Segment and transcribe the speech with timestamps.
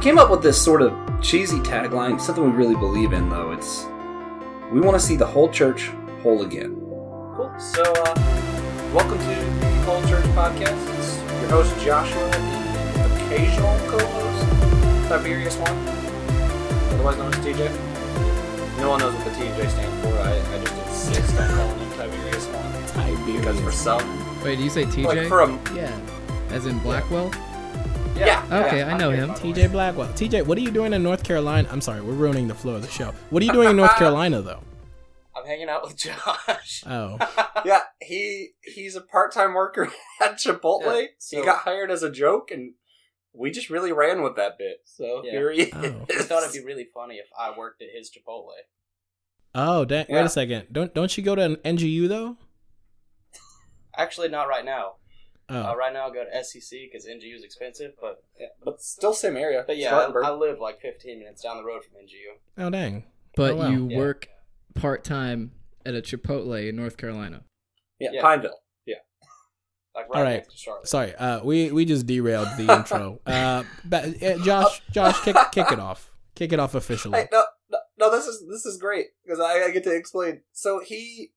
[0.00, 3.52] came up with this sort of cheesy tagline, something we really believe in, though.
[3.52, 3.86] It's
[4.72, 5.90] we want to see the whole church
[6.22, 6.74] whole again.
[7.36, 7.52] Cool.
[7.58, 10.78] So, uh, welcome to the Whole Church Podcast.
[10.98, 15.76] It's your host Joshua, the occasional co-host Tiberius One,
[16.94, 18.78] otherwise known as TJ.
[18.78, 20.18] No one knows what the TJ stands for.
[20.18, 22.70] I, I just insist on calling him Tiberius One
[23.26, 25.04] because for some, Wait, do you say TJ?
[25.04, 25.98] like for a Yeah.
[26.50, 27.30] As in Blackwell?
[27.34, 27.49] yeah,
[28.20, 29.30] Okay, yeah, I know him.
[29.30, 30.08] TJ Blackwell.
[30.08, 31.68] TJ, what are you doing in North Carolina?
[31.70, 33.12] I'm sorry, we're ruining the flow of the show.
[33.30, 34.60] What are you doing in North Carolina, though?
[35.36, 36.84] I'm hanging out with Josh.
[36.86, 37.16] Oh,
[37.64, 41.06] Yeah, he he's a part time worker at Chipotle.
[41.30, 42.74] Yeah, he got hired as a joke, and
[43.32, 44.78] we just really ran with that bit.
[44.84, 45.30] So Yeah.
[45.32, 46.06] here he Oh.
[46.08, 46.20] is.
[46.20, 48.48] I thought it'd be really funny if I worked at his Chipotle.
[49.54, 50.06] oh, dang.
[50.08, 50.66] Wait a second.
[50.72, 52.36] Don't don't you go to an NGU though?
[53.96, 54.94] Actually, not right now.
[55.50, 57.92] Uh, Oh, right now, I go to SEC because NGU is expensive.
[58.00, 59.64] But Yeah, but still same area.
[59.66, 62.38] but yeah, I, I live like 15 minutes down the road from NGU.
[62.66, 63.04] oh, dang.
[63.36, 63.70] But Oh, wow.
[63.70, 63.96] you Yeah.
[63.98, 64.28] work
[64.74, 65.52] part time
[65.84, 67.42] at a Chipotle in North Carolina.
[67.98, 68.22] yeah, yeah.
[68.22, 68.56] Pineville.
[69.92, 70.32] Like right All right.
[70.34, 70.86] next to Charlotte.
[70.86, 73.18] Sorry, uh, we we just derailed the intro.
[73.26, 76.12] Uh, but, uh, Josh, Josh, kick kick it off.
[76.36, 77.18] Kick it off officially.
[77.18, 80.42] Hey, no, no, no, this is this is great because I, I get to explain.
[80.52, 81.32] So he,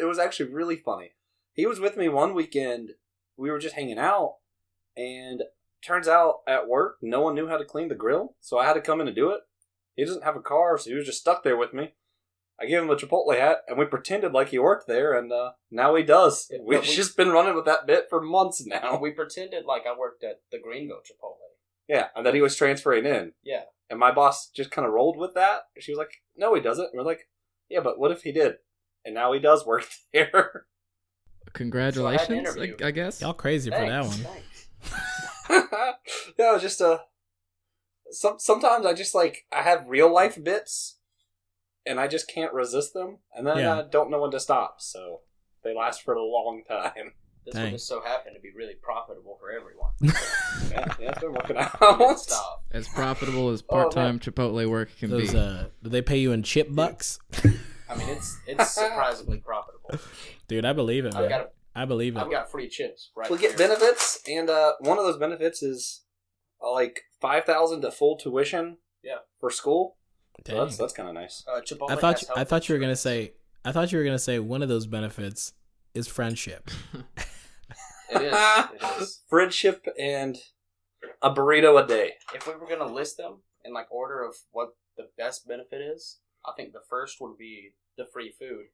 [0.00, 1.10] it was actually really funny.
[1.56, 2.90] He was with me one weekend.
[3.36, 4.36] We were just hanging out,
[4.96, 5.42] and
[5.84, 8.74] turns out at work, no one knew how to clean the grill, so I had
[8.74, 9.40] to come in and do it.
[9.96, 11.94] He doesn't have a car, so he was just stuck there with me.
[12.60, 15.52] I gave him a Chipotle hat, and we pretended like he worked there, and uh,
[15.70, 16.46] now he does.
[16.50, 18.98] Yeah, We've we- just been running with that bit for months now.
[19.00, 21.36] We pretended like I worked at the Greenville Chipotle.
[21.88, 23.32] Yeah, and that he was transferring in.
[23.42, 23.62] Yeah.
[23.88, 25.62] And my boss just kind of rolled with that.
[25.78, 27.28] She was like, "No, he doesn't." And we're like,
[27.68, 28.54] "Yeah, but what if he did?"
[29.04, 30.66] And now he does work there.
[31.52, 32.76] Congratulations, interview.
[32.82, 33.20] I, I guess.
[33.20, 34.10] Y'all crazy for that one.
[34.10, 34.68] thanks.
[36.38, 37.00] yeah, it was just a.
[38.10, 40.98] Some sometimes I just like I have real life bits,
[41.84, 43.78] and I just can't resist them, and then Yeah.
[43.80, 44.76] I don't know when to stop.
[44.80, 45.20] So
[45.64, 47.12] they last for a long time.
[47.44, 47.62] This Dang.
[47.64, 49.92] one just so happened to be really profitable for everyone.
[50.70, 52.18] yeah, yeah, it's been working out.
[52.18, 52.64] Stop.
[52.72, 55.38] As profitable as Oh, part time Chipotle work can Those be.
[55.38, 57.20] uh, do they pay you in chip bucks?
[57.88, 59.98] I mean, it's it's surprisingly profitable.
[60.48, 61.14] Dude, I believe it.
[61.14, 61.30] I've man.
[61.30, 62.20] got I believe it.
[62.20, 63.68] I've got free chips right we get here.
[63.68, 66.04] benefits, and uh, one of those benefits is
[66.62, 68.78] uh, like five thousand to full tuition.
[69.02, 69.18] Yeah.
[69.38, 69.96] for school.
[70.46, 71.44] So that's that's kind of nice.
[71.46, 73.32] Uh, Chipotle I thought you, I thought you were gonna say
[73.64, 75.52] I thought you were gonna say one of those benefits
[75.94, 76.70] is friendship.
[78.10, 78.34] it is.
[78.74, 79.22] It is.
[79.28, 80.36] Friendship and
[81.22, 82.12] a burrito a day.
[82.34, 86.18] If we were gonna list them in like order of what the best benefit is,
[86.46, 88.66] I think the first would be the free food.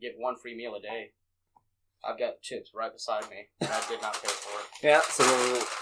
[0.00, 1.10] Get one free meal a day.
[2.04, 3.48] I've got chips right beside me.
[3.60, 4.66] And I did not pay for it.
[4.82, 5.00] Yeah.
[5.02, 5.24] So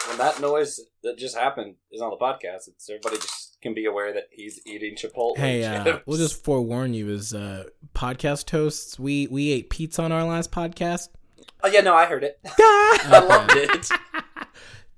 [0.09, 3.87] when that noise that just happened is on the podcast, it's everybody just can be
[3.87, 5.39] aware that he's eating Chipotle.
[5.39, 8.99] Hey, uh, we'll just forewarn you as uh, podcast hosts.
[8.99, 11.09] We we ate pizza on our last podcast.
[11.63, 12.39] Oh yeah, no, I heard it.
[12.59, 13.89] I loved it.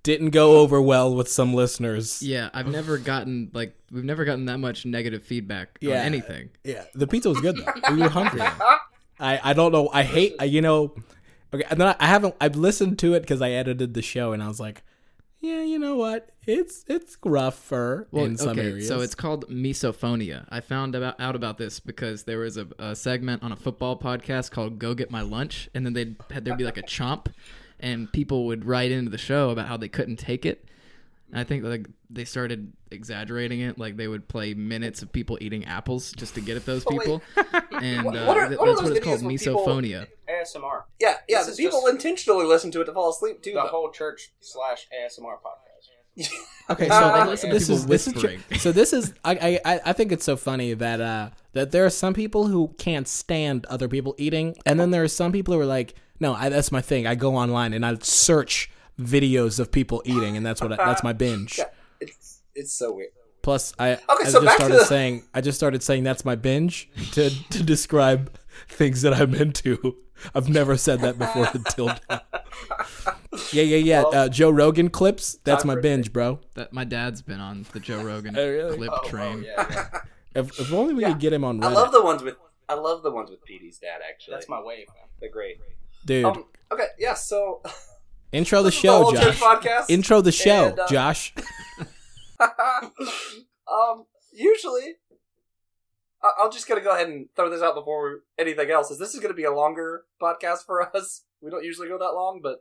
[0.03, 2.23] Didn't go over well with some listeners.
[2.23, 6.01] yeah, I've never gotten like we've never gotten that much negative feedback Yeah.
[6.01, 6.51] on anything.
[6.65, 7.95] Yeah, the pizza was good though.
[7.95, 8.41] We were hungry.
[9.21, 9.89] I I don't know.
[9.93, 10.95] I hate I, you know.
[11.55, 12.35] Okay, and then I, I haven't.
[12.41, 14.83] I've listened to it because I edited the show, and I was like,
[15.39, 16.31] yeah, you know what?
[16.47, 18.89] It's it's rougher Well, in some okay, areas.
[18.89, 20.47] so it's called misophonia.
[20.51, 23.97] I found about, out about this because there was a, a segment on a football
[23.99, 27.27] podcast called "Go Get My Lunch," and then they'd had there'd be like a chomp,
[27.83, 30.65] and people would write into the show about how they couldn't take it.
[31.31, 35.39] And I think like they started exaggerating it, like they would play minutes of people
[35.41, 37.23] eating apples just to get at those people,
[37.73, 40.07] and What- uh, what are- what that's what it's called, videos misophonia.
[40.31, 40.83] ASMR.
[41.01, 41.43] Yeah, yeah.
[41.43, 43.53] This The people intentionally listen to it to fall asleep too.
[43.53, 43.67] The though.
[43.69, 45.89] whole church slash ASMR podcast.
[46.71, 49.59] Okay, Uh, so I listen to this is this is tr- so this is I,
[49.65, 53.09] I I think it's so funny that uh that there are some people who can't
[53.09, 56.49] stand other people eating, and then there are some people who are like, no, I,
[56.49, 57.07] that's my thing.
[57.07, 61.03] I go online and I search videos of people eating, and that's what I, that's
[61.03, 61.59] my binge.
[61.59, 61.69] Yeah,
[62.01, 63.11] it's it's so weird.
[63.43, 66.25] Plus, I I so just back to started the- saying I just started saying that's
[66.25, 68.33] my binge to to describe
[68.69, 69.97] things that I'm into.
[70.35, 72.21] I've never said that before until now.
[73.53, 74.03] Yeah, yeah, yeah.
[74.03, 75.39] Uh, Joe Rogan clips.
[75.45, 76.39] That's my for- binge, bro.
[76.55, 78.77] That my dad's been on the Joe Rogan Oh, really?
[78.77, 79.45] clip Oh, train.
[79.49, 80.01] oh, yeah, yeah.
[80.35, 81.09] If, if only we Yeah.
[81.13, 82.37] could get him on Reddit, I love the ones with
[82.69, 84.01] I love the ones with Petey's dad.
[84.09, 84.87] Actually, That's my wave,
[85.21, 85.59] they're great.
[86.05, 86.25] Dude.
[86.25, 87.15] Um, okay, yeah.
[87.15, 87.63] So
[88.33, 89.41] intro the show, Whole Church Josh.
[89.41, 89.85] podcast.
[89.91, 91.35] Intro the show, And, uh, Josh.
[92.41, 94.97] um, usually,
[96.23, 98.91] I- I'm just gonna go ahead and throw this out before anything else.
[98.91, 101.25] Is this is gonna be a longer podcast for us?
[101.41, 102.59] We don't usually go that long, but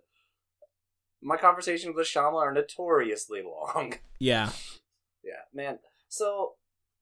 [1.21, 3.95] my conversations with Shama are notoriously long.
[4.19, 4.49] Yeah.
[5.23, 5.79] yeah, man.
[6.09, 6.53] So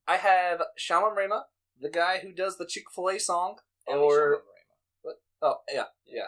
[0.08, 1.44] I have Shama Mrema,
[1.80, 3.58] the guy who does the Chick Fil A song,
[3.88, 4.44] or what?
[5.42, 6.24] Oh yeah, yeah.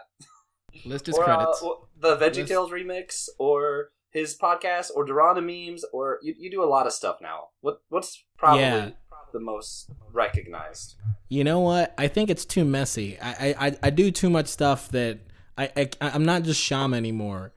[0.85, 1.59] List his or, uh, credits.
[1.61, 6.65] w- the List- VeggieTales remix, or his podcast, or Deuteronomemes, or you, you do a
[6.65, 7.49] lot of stuff now.
[7.61, 8.91] What what's probably Yeah.
[9.33, 10.95] the most recognized?
[11.29, 11.93] You know what?
[11.97, 13.17] I think it's too messy.
[13.19, 15.19] I I, I, I do too much stuff that
[15.57, 17.53] I, I I'm not just Shama anymore.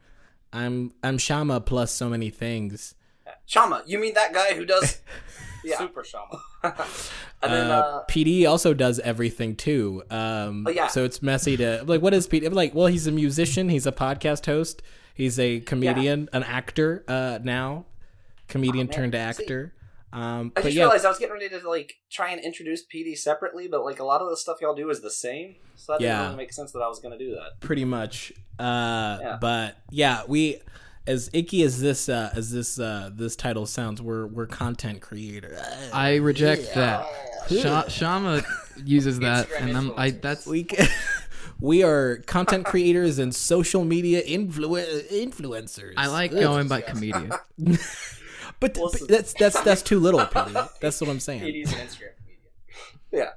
[0.53, 2.95] I'm I'm Shama plus so many things.
[3.47, 5.01] Shama, you mean that guy who does?
[5.65, 5.79] yeah.
[5.79, 6.27] Super shaman.
[7.43, 10.03] and then uh, uh, PD also does everything too.
[10.11, 10.87] Um, Oh, yeah.
[10.89, 12.01] So it's messy to like.
[12.03, 12.53] What is PD?
[12.53, 13.69] Like, well, he's a musician.
[13.69, 14.83] He's a podcast host.
[15.15, 17.05] He's a comedian, an actor.
[17.07, 17.87] Uh, now,
[18.49, 19.75] comedian Oh, turned to See, actor.
[20.13, 23.17] Um, I just yeah, realized I was getting ready to like try and introduce PD
[23.19, 26.01] separately, but like a lot of the stuff y'all do is the same, so that
[26.01, 26.11] Yeah.
[26.11, 27.61] didn't really make sense that I was going to do that.
[27.61, 28.33] pretty much.
[28.59, 29.39] Uh, Yeah.
[29.41, 30.61] But yeah, we
[31.07, 35.61] as icky as this uh, as this uh, this title sounds, we're we're content creator.
[35.93, 37.07] I reject that.
[37.51, 38.43] Sha- Shama
[38.85, 40.87] uses that, and I'm, I that's we ca-
[41.61, 45.93] we are content creators and social media influ- influencers.
[45.99, 46.41] I like Ugh.
[46.41, 47.29] going by comedian.
[48.61, 50.55] but, Well, but that's that's that's too little, Petey.
[50.81, 51.41] That's what I'm saying.
[51.43, 52.49] PD's an Instagram comedian.
[53.13, 53.31] Yeah.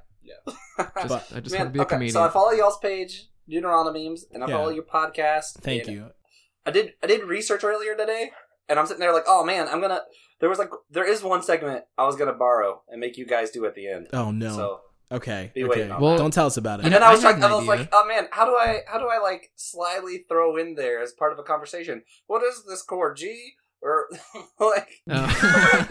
[0.78, 2.12] Just, But- I just Man, want to be a okay, comedian.
[2.14, 4.56] So I follow y'all's page, Deuteronomemes, and I Yeah.
[4.56, 5.60] follow your podcast.
[5.60, 6.10] Thank and you.
[6.68, 8.30] I did I did research earlier today,
[8.68, 10.02] and I'm sitting there like, oh man, I'm gonna.
[10.40, 13.50] There was like there is one segment I was gonna borrow and make you guys
[13.50, 14.08] do at the end.
[14.12, 14.54] Oh no.
[14.54, 14.80] So
[15.10, 15.50] okay.
[15.54, 15.88] Be okay.
[15.98, 16.82] Well- Don't tell us about it.
[16.82, 17.70] You and know, then I was I like, I was idea.
[17.82, 21.12] like, oh man, how do I how do I like slyly throw in there as
[21.12, 22.02] part of a conversation?
[22.26, 24.06] What is this chord G or
[24.60, 24.88] like?
[25.08, 25.26] Oh.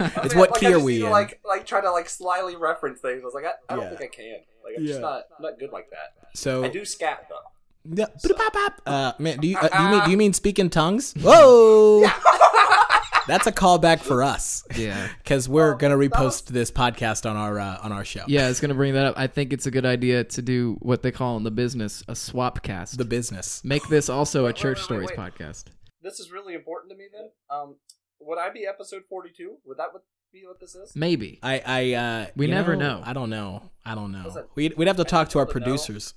[0.00, 2.08] I It's mean, what like, key I are we to, like like try to like
[2.08, 3.20] slyly reference things.
[3.22, 3.96] I was like, I, I don't Yeah.
[3.96, 4.38] think I can.
[4.64, 4.88] Like I'm Yeah.
[4.90, 6.36] just not not good like that.
[6.38, 7.36] so I do scat though.
[7.84, 8.82] Yeah, ba-da-ba-bop.
[8.86, 11.14] Uh, man, do you uh, do you mean do you mean speak in tongues?
[11.20, 12.00] Whoa,
[13.26, 17.58] that's a callback for us yeah, because we're gonna repost was- this podcast on our
[17.58, 18.24] uh, on our show.
[18.26, 18.44] yeah.
[18.46, 19.14] I was gonna bring that up.
[19.18, 22.14] I think it's a good idea to do what they call in the business a
[22.16, 22.98] swap cast.
[22.98, 23.62] the business.
[23.64, 25.18] Make this also a Wait, church wait, stories wait.
[25.18, 25.64] podcast.
[26.02, 27.04] This is really important to me.
[27.12, 27.76] Then, um,
[28.20, 29.56] would I be episode forty two?
[29.66, 29.88] Would that
[30.32, 30.94] be what this is?
[30.94, 31.38] Maybe.
[31.42, 33.02] I I uh, We never know.
[33.04, 33.62] I don't know.
[33.84, 34.46] I don't know.
[34.54, 35.64] We'd we'd have to I talk to our need to know.
[35.64, 36.14] producers.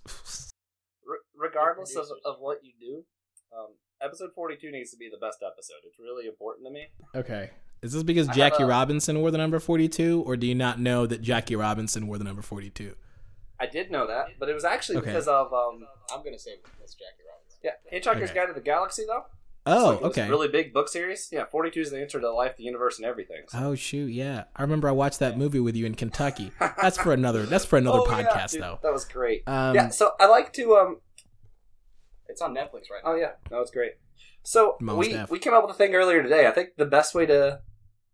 [1.55, 3.03] R- regardless of, of what you do,
[3.57, 3.67] um,
[4.01, 5.77] episode forty two needs to be the best episode.
[5.85, 6.87] It's really important to me.
[7.15, 7.51] Okay.
[7.81, 10.55] Is this because I Jackie a- Robinson wore the number forty two, or do you
[10.55, 12.95] not know that Jackie Robinson wore the number forty two?
[13.59, 15.07] I did know that, but it was actually Okay.
[15.07, 16.51] because of um, I'm gonna say
[16.81, 17.59] Miss Jackie Robinson.
[17.63, 18.39] yeah, Hitchhiker's Okay.
[18.39, 19.25] Guide to the Galaxy though.
[19.67, 20.27] Oh, like okay.
[20.29, 21.29] Really big book series.
[21.31, 23.43] Yeah, forty two is the answer to life, the universe, and everything.
[23.49, 24.45] So- Oh shoot, yeah.
[24.55, 26.51] I remember I watched that movie with you in Kentucky.
[26.59, 27.45] That's for another.
[27.45, 28.79] That's for another Oh, yeah, podcast, dude, though.
[28.81, 29.43] That was great.
[29.47, 31.01] Um, yeah, so I like to um,
[32.31, 33.13] It's on Netflix right oh, now.
[33.13, 33.93] Oh yeah, that was great.
[34.43, 35.29] So Most we def.
[35.29, 36.47] we came up with a thing earlier today.
[36.47, 37.59] I think the best way to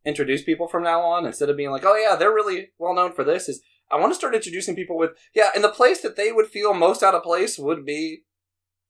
[0.06, 3.14] introduce people from now on, instead of being like, "Oh yeah, they're really well known
[3.14, 6.16] for this," is I want to start introducing people with, "Yeah," and the place that
[6.16, 8.24] they would feel most out of place would be,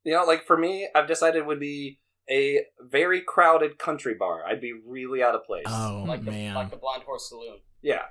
[0.03, 4.45] you know, like for me, I've decided would be a very crowded country bar.
[4.45, 5.65] I'd be really out of place.
[5.67, 7.59] Oh like the, man, like the Blind Horse Saloon.
[7.81, 8.03] yeah.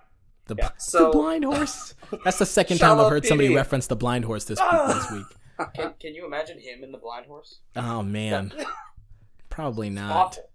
[0.47, 0.69] the, yeah.
[0.69, 1.95] the So blind horse.
[2.25, 5.27] That's the second time I've Shallow heard somebody reference the blind horse this this week.
[5.75, 7.61] Can, can you imagine him in the Blind Horse?
[7.75, 8.53] Oh man,
[9.49, 10.13] probably not.
[10.17, 10.51] awful.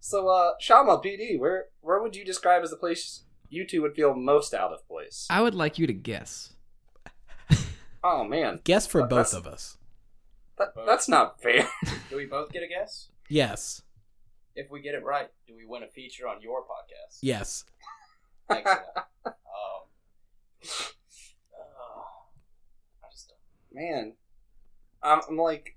[0.00, 3.94] So, uh, Shama PD, where where would you describe as the place you two would
[3.94, 5.26] feel most out of place?
[5.30, 6.52] I would like you to guess.
[8.04, 9.78] Oh man, Guess for Uh, both of us.
[10.58, 11.68] that, that's not fair.
[12.10, 13.10] Do we both get a guess?
[13.28, 13.82] Yes,
[14.56, 17.18] If we get it right, do we win a feature on your podcast?
[17.22, 17.64] yes.
[18.50, 18.80] Excellent.
[19.24, 19.32] um,
[21.54, 22.02] uh,
[23.04, 23.38] I just don't.
[23.74, 24.14] Man,
[25.02, 25.76] I'm, I'm like,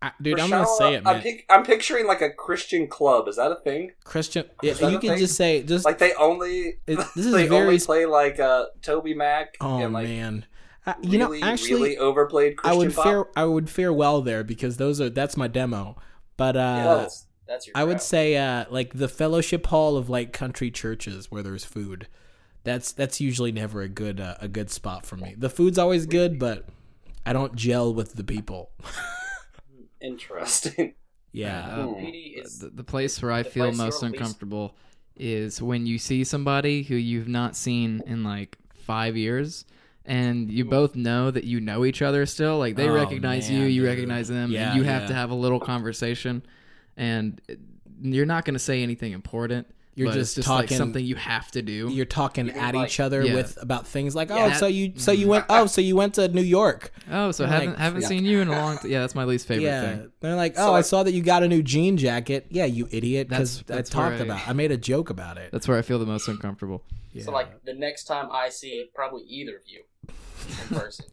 [0.00, 1.16] I, dude, I'm gonna say it, man.
[1.16, 3.26] I'm, pic- I'm picturing like a Christian club.
[3.26, 3.92] Is that a thing?
[4.04, 5.18] Christian, yeah, you can thing?
[5.18, 5.84] just say just.
[5.84, 9.78] Like they only It- this is they very only play like uh Toby Mac oh
[9.78, 10.46] and like man,
[10.86, 13.04] I, really, you know, actually, really overplayed I would pop.
[13.04, 15.96] fare I would fare well there because those are that's my demo.
[16.36, 17.76] But uh, Yeah, that's, that's your.
[17.76, 22.06] I would say uh, like the fellowship hall of like country churches where there's food.
[22.62, 25.34] That's that's usually never a good uh, a good spot for me.
[25.36, 26.66] The food's always good, but
[27.28, 28.70] I don't gel with the people.
[30.00, 30.94] Interesting.
[31.32, 31.66] yeah.
[31.66, 31.94] Uh, Hmm.
[32.04, 34.76] PD is the, the place where I feel most you're least- uncomfortable
[35.16, 39.64] is when you see somebody who you've not seen in like five years,
[40.04, 42.56] and you both know that you know each other still.
[42.58, 43.90] Like they Oh, recognize you, you dude.
[43.90, 45.08] recognize them, Yeah, and you have yeah.
[45.08, 46.42] to have a little conversation,
[46.96, 47.40] and
[48.00, 49.66] you're not going to say anything important.
[49.98, 51.90] You're but just it's just like talking- something you have to do.
[51.90, 53.34] You're talking You mean at like- each other Yeah.
[53.34, 54.52] with about things like, oh, Yeah.
[54.56, 56.92] so you so you went oh so you went to New York.
[57.10, 58.08] oh, so haven't like, haven't yeah.
[58.08, 58.78] seen you in a long.
[58.78, 60.12] T- yeah, that's my least favorite yeah, thing.
[60.20, 62.46] they're like, oh, So, I like- saw that you got a new jean jacket.
[62.50, 63.28] Yeah, you idiot.
[63.28, 64.48] Because I talked where I- about.
[64.48, 65.50] I made a joke about it.
[65.52, 66.84] That's where I feel the most uncomfortable.
[67.12, 67.24] Yeah.
[67.24, 69.82] So like the next time I see probably either of you
[70.70, 71.06] in person,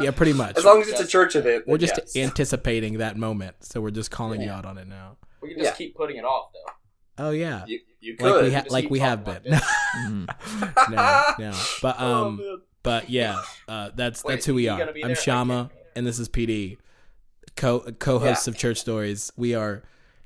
[0.00, 0.56] yeah, pretty much.
[0.56, 2.16] As long as it's a church event, We're just yes.
[2.16, 5.16] anticipating that moment, so we're just calling you out on it now.
[5.42, 5.76] we can just Yeah.
[5.76, 6.72] keep putting it off though.
[7.18, 9.42] Oh yeah, you, you like we ha- like we have been.
[9.46, 9.62] like
[9.96, 10.26] Mhm.
[10.90, 11.52] no, no,
[11.82, 12.58] but Oh, um, man.
[12.82, 14.78] but yeah, uh, that's Wait, that's who we are.
[14.78, 15.14] gonna I'm?
[15.14, 16.76] Shama, and this is PD,
[17.56, 19.32] co co-hosts of Church Stories.
[19.36, 19.82] We are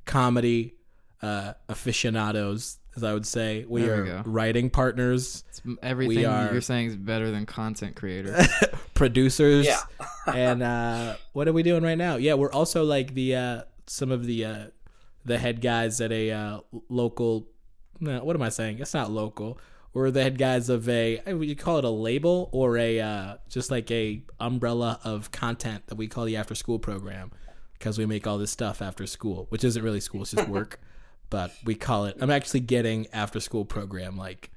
[0.06, 0.74] comedy
[1.20, 3.64] uh, aficionados, as I would say.
[3.68, 4.22] We There are we go.
[4.24, 8.46] writing partners, It's, everything are- you're saying is better than content creators,
[8.94, 9.80] producers, Yeah.
[10.26, 12.16] and uh, what are we doing right now?
[12.16, 14.66] Yeah, we're also like the uh, some of the uh,
[15.28, 17.46] the head guys at a uh, local.
[18.00, 18.78] No, what am I saying?
[18.80, 19.58] It's not local.
[19.92, 21.20] We're the head guys of a.
[21.24, 25.86] eh, you call it a label or a uh, just like a umbrella of content
[25.86, 27.30] that we call the after school program
[27.74, 30.80] because we make all this stuff after school, which isn't really school; it's just work.
[31.30, 32.16] but we call it.
[32.20, 34.50] I'm actually getting after school program like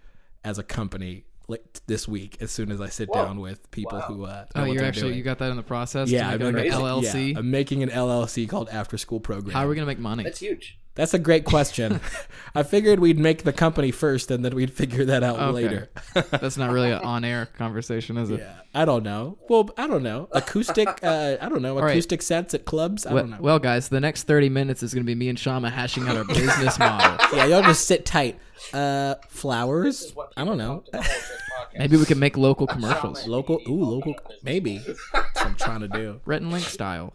[0.44, 3.26] as a company like this week as soon as I sit Whoa.
[3.26, 4.06] down with people Wow.
[4.08, 5.18] who uh know oh, what you're actually doing.
[5.18, 6.10] you got that in the process.
[6.10, 7.34] Yeah, I'm make like making- an LLC.
[7.34, 9.54] yeah, I'm making an LLC called After School Program.
[9.54, 10.24] How are we gonna make money?
[10.24, 10.78] That's huge.
[10.94, 12.02] That's a great question.
[12.56, 15.52] I figured we'd make the company first, and then we'd figure that out Okay.
[15.54, 15.90] later.
[16.32, 18.42] That's not really an on-air conversation, is it?
[18.42, 19.38] yeah, I don't know.
[19.48, 20.28] Well, I don't know.
[20.34, 20.90] Acoustic.
[21.02, 21.80] Uh, I don't know.
[21.80, 21.92] right.
[21.92, 23.06] Acoustic sets at clubs.
[23.06, 23.38] I Well, don't know.
[23.40, 26.18] well, guys, the next 30 minutes is going to be me and Shama hashing out
[26.18, 27.26] our business model.
[27.38, 28.38] yeah, y'all just sit tight.
[28.74, 30.00] Uh, flowers.
[30.00, 30.84] This is what I don't know.
[30.91, 31.39] come to the Whole Church
[31.74, 31.80] podcast.
[31.80, 33.60] Maybe we can make local commercials, Local.
[33.68, 34.15] Ooh, local.
[34.44, 34.77] Maybe.
[34.80, 36.22] That's what I'm trying to do.
[36.25, 37.13] Rhett and Link style.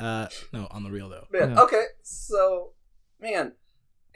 [0.00, 1.26] Uh, no, on the real though.
[1.30, 1.62] Man, Yeah.
[1.62, 2.72] okay, so
[3.20, 3.52] man,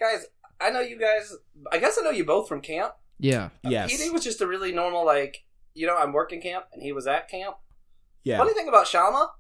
[0.00, 0.26] guys,
[0.61, 1.32] I know you guys.
[1.70, 2.94] I guess I know you both from camp.
[3.18, 3.50] Yeah.
[3.62, 3.92] Yes.
[3.92, 5.44] PD was just a really normal, like
[5.75, 7.56] you know, I'm working camp, and he was at camp.
[8.25, 8.38] Yeah.
[8.38, 9.30] Funny thing about Shama,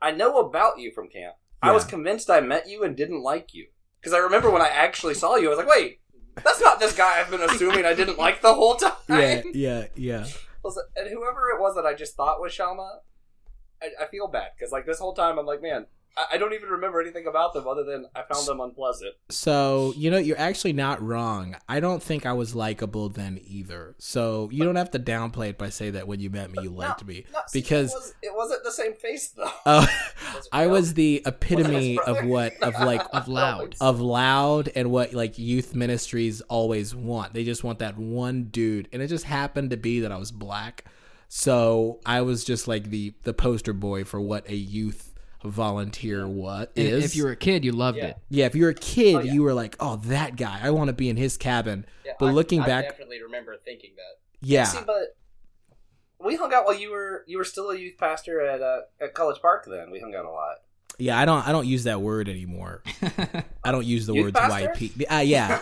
[0.00, 1.34] I know about you from camp.
[1.62, 1.90] I was Yeah.
[1.90, 3.66] convinced I met you and didn't like you
[4.00, 6.00] because I remember when I actually saw you, I was like, wait.
[6.44, 8.92] That's not this guy I've been assuming I didn't like the whole time.
[9.08, 9.42] Yeah.
[9.52, 9.86] Yeah.
[9.94, 10.26] Yeah.
[10.96, 13.00] And whoever it was that I just thought was Shama,
[13.80, 15.86] I, I feel bad because like this whole time I'm like, man,
[16.32, 19.14] I, don't even remember anything about them other than I found them unpleasant.
[19.28, 21.56] So, you know, you're actually not wrong.
[21.68, 23.94] I don't think I was likable then either.
[23.98, 26.70] So, you don't have to downplay it by saying that when you met me, you
[26.70, 27.24] No, liked me.
[27.32, 29.50] No, Because- it, was, it wasn't the same face though.
[29.66, 29.86] Uh,
[30.52, 33.74] I was the epitome Was of what, of like, Of loud.
[33.80, 37.34] of loud and what like youth ministries always want.
[37.34, 38.88] They just want that one dude.
[38.92, 40.84] And it just happened to be that I was black.
[41.28, 45.12] So, I was just like the, the poster boy for what a youth
[45.44, 47.04] volunteer what And is.
[47.04, 48.06] if you were a kid, you loved Yeah.
[48.06, 48.16] it.
[48.30, 49.32] yeah, if you were a kid, Oh, yeah.
[49.32, 50.58] you were like, "Oh, that guy!
[50.62, 53.22] I want to be in his cabin." Yeah, but I- looking I back- I definitely
[53.22, 54.20] remember thinking that.
[54.40, 55.16] Yeah, See, but
[56.18, 59.14] we hung out while you were you were still a youth pastor at uh, at
[59.14, 59.66] College Park.
[59.68, 60.56] Then we hung out a lot.
[60.98, 62.82] Yeah, I don't I don't use that word anymore.
[63.64, 64.72] I don't use the Youth words pastor?
[64.76, 65.04] YP.
[65.10, 65.60] Uh, yeah,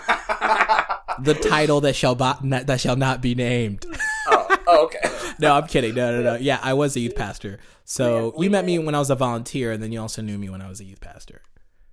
[1.22, 3.84] the title that shall not, not that shall not be named.
[4.28, 4.99] oh, oh, okay.
[5.38, 5.94] No, I'm kidding.
[5.94, 6.35] No, no, no.
[6.37, 7.59] Yeah, I was a youth pastor.
[7.85, 10.38] So Man, you met me when I was a volunteer, and then you also knew
[10.38, 11.42] me when I was a youth pastor.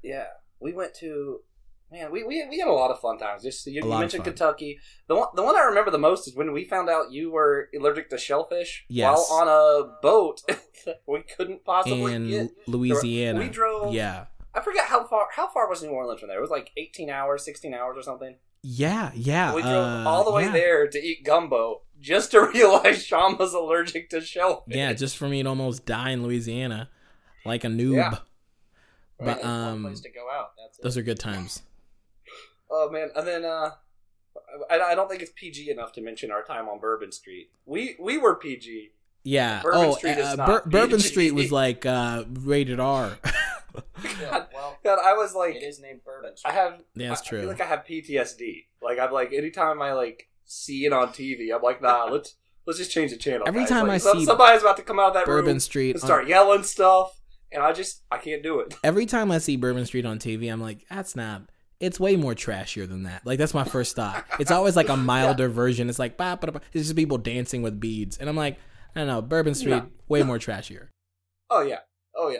[0.04, 0.28] Yeah,
[0.60, 1.40] we went to
[1.92, 2.12] man.
[2.12, 3.44] We, we we had a lot of fun times.
[3.44, 4.24] Just you, you mentioned.
[4.24, 4.80] Kentucky.
[5.08, 7.70] The one the one I remember the most is when we found out you were
[7.78, 9.28] allergic to shellfish Yes.
[9.30, 10.42] while on a boat.
[11.08, 12.50] we couldn't possibly In get.
[12.68, 13.94] Louisiana, We drove.
[13.94, 15.28] yeah, I forget how far.
[15.36, 16.38] How far was New Orleans from there?
[16.38, 18.38] It was like eighteen hours, sixteen hours, or something.
[18.63, 19.54] yeah, yeah.
[19.56, 20.51] we drove uh, all the way yeah.
[20.51, 24.75] there to eat gumbo just to realize Sean was allergic to shellfish.
[24.75, 26.89] Yeah, just for me to almost die in Louisiana,
[27.46, 27.96] like a noob.
[27.96, 28.17] Yeah.
[29.20, 30.53] But Right, one um, place to go out.
[30.58, 31.62] That's those are good times.
[32.72, 33.72] Oh man, and then uh,
[34.70, 37.51] I, I don't think it's PG enough to mention our time on Bourbon Street.
[37.65, 38.89] We we were PG.
[39.24, 39.62] Yeah.
[39.62, 43.17] Bourbon oh, Street is uh, not Bur- Bourbon Street was like uh, rated R.
[44.20, 46.36] Yeah, well, God, I was like, it is named Bourbon.
[46.36, 46.51] Street.
[46.51, 46.81] I have.
[46.93, 47.39] Yeah, that's I- I true.
[47.39, 48.65] feel like I have PTSD.
[48.81, 52.77] Like I'm like anytime I like see it on TV, I'm like, nah, let's let's
[52.79, 53.48] just change the channel.
[53.48, 53.70] Every guys.
[53.70, 55.91] time Like, I some- see somebody's about to come out of that Bourbon room Street.
[55.96, 57.20] and on- start yelling stuff,
[57.51, 58.75] and I just I can't do it.
[58.84, 61.43] every time I see Bourbon Street on TV, I'm like, that's not.
[61.79, 63.25] It's way more trashier than that.
[63.25, 64.24] Like that's my first thought.
[64.39, 65.89] It's always like a milder version.
[65.89, 66.60] It's like bah, bah, bah.
[66.74, 68.58] it's just people dancing with beads, and I'm like,
[68.96, 69.22] I don't know.
[69.24, 69.88] Bourbon Street No.
[70.08, 70.89] way more trashier.
[71.50, 71.79] Oh yeah,
[72.15, 72.39] oh yeah.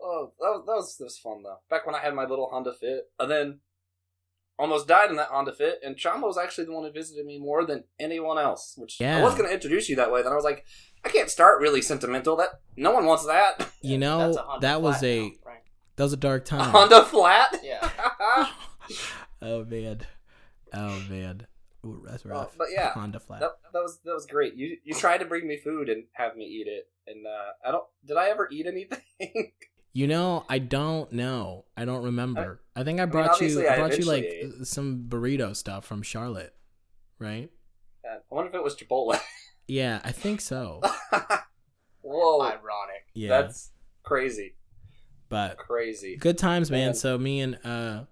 [0.00, 1.58] Oh, that was that was, that was fun though.
[1.70, 3.60] Back when I had my little Honda Fit, and then
[4.58, 7.38] almost died in that Honda Fit, and Shama was actually the one who visited me
[7.38, 8.74] more than anyone else.
[8.76, 9.18] Which yeah.
[9.18, 10.22] I was going to introduce you that way.
[10.22, 10.64] Then I was like,
[11.04, 12.36] I can't start really sentimental.
[12.36, 13.68] That no one wants that.
[13.84, 15.58] You know, That's a Honda that was a now, right?
[15.96, 16.70] that was a dark A time.
[16.70, 17.58] Honda Flat.
[17.64, 17.90] Yeah.
[19.40, 20.00] Oh man.
[20.72, 21.46] Oh man.
[21.84, 22.54] Ooh, that's Well, rough.
[22.56, 23.40] but yeah, Honda flat.
[23.40, 24.54] that, that was that was great.
[24.54, 27.72] You you tried to bring me food and have me eat it, and uh, I
[27.72, 27.84] don't.
[28.06, 29.52] Did I ever eat anything?
[29.92, 31.66] You know, I don't know.
[31.76, 32.60] I don't remember.
[32.74, 33.68] I, think I brought obviously you.
[33.68, 36.54] I I brought you like eventually some burrito stuff from Charlotte,
[37.18, 37.50] right?
[38.04, 39.18] I wonder if it was Chipotle.
[39.68, 40.80] Yeah, I think so.
[42.02, 43.06] Whoa, Ironic.
[43.14, 43.70] Yeah, that's
[44.02, 44.54] crazy,
[45.28, 46.16] but crazy.
[46.16, 46.88] good times, man.
[46.88, 46.94] Man.
[46.94, 48.04] So me and uh,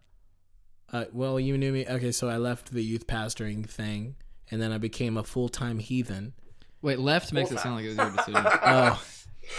[0.92, 1.86] uh, well, you knew me.
[1.86, 4.16] Okay, so I left the youth pastoring thing,
[4.50, 6.34] and then I became a full time heathen.
[6.82, 8.42] Wait, left makes it sound like it was your decision.
[8.46, 9.02] Oh,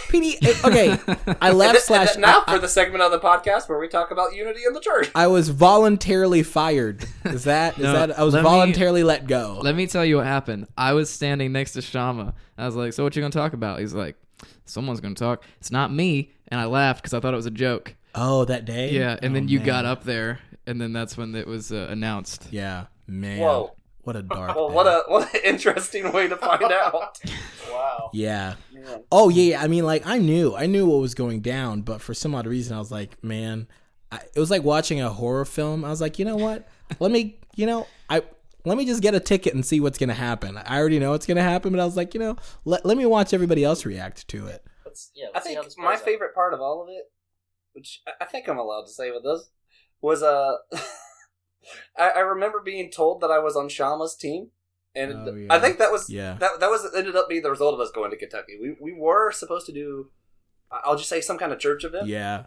[0.08, 0.36] PD.
[0.42, 2.16] eh, Okay, I left slash.
[2.16, 4.80] now I- for the segment of the podcast where we talk about unity in the
[4.80, 5.10] church.
[5.14, 7.04] I was voluntarily fired.
[7.24, 9.58] Is that is No, that I was let me- voluntarily let go?
[9.62, 10.66] Let me tell you what happened.
[10.76, 12.34] I was standing next to Shama.
[12.58, 14.16] I was like, "So what you gonna talk about?" He's like,
[14.64, 17.50] "Someone's gonna talk." It's not me, and I laughed because I thought it was a
[17.50, 17.94] joke.
[18.14, 18.90] oh, that day.
[18.90, 19.66] Yeah, and Oh, then you man.
[19.66, 22.46] got up there, and then that's when it was uh, announced.
[22.50, 23.38] Yeah, man.
[23.40, 23.72] Whoa.
[24.02, 24.56] What a dark.
[24.56, 24.74] Well, day.
[24.76, 27.18] what a what an interesting way to find out.
[27.70, 28.10] Wow.
[28.12, 28.54] Yeah.
[28.72, 29.04] Man.
[29.12, 29.62] Oh yeah.
[29.62, 32.46] I mean, like I knew, I knew what was going down, but for some odd
[32.46, 33.68] reason, I was like, man,
[34.10, 35.84] I, it was like watching a horror film.
[35.84, 36.68] I was like, you know what?
[37.00, 38.22] Let me, you know, I
[38.64, 40.56] let me just get a ticket and see what's gonna happen.
[40.56, 43.06] I already know what's gonna happen, but I was like, you know, let let me
[43.06, 44.64] watch everybody else react to it.
[44.84, 46.04] Let's, yeah, I let's see think my plays out.
[46.04, 47.04] favorite part of all of it,
[47.72, 49.48] which I- I think I'm allowed to say with this,
[50.02, 50.56] was uh,
[51.98, 54.48] I, I remember being told that I was on Shama's team,
[54.94, 55.46] and Oh, yeah.
[55.52, 56.36] I think that was Yeah.
[56.40, 58.58] that that was ended up being the result of us going to Kentucky.
[58.60, 60.10] We we were supposed to do,
[60.70, 62.44] I'll just say some kind of church event, Yeah.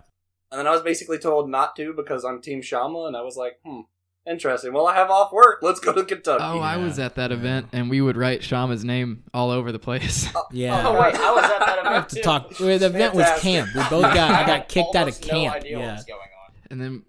[0.52, 3.36] and then I was basically told not to because I'm Team Shama, and I was
[3.38, 3.82] like, hmm,
[4.28, 4.74] interesting.
[4.74, 5.60] Well, I have off work.
[5.62, 6.44] Let's go to Kentucky.
[6.44, 9.80] Oh, I was at that event, and we would write Shama's name all over the
[9.80, 10.28] place.
[10.52, 10.88] Yeah.
[10.88, 12.22] Oh wait, I was at that I have event to too.
[12.22, 12.50] talk.
[12.58, 13.70] The event was camp.
[13.75, 14.32] We both got.
[14.32, 15.54] I got kicked out of camp.
[15.54, 15.94] No idea what yeah.
[15.96, 16.54] was going on.
[16.72, 17.04] and then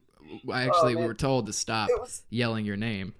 [0.52, 3.14] I actually we were told to stop was yelling your name.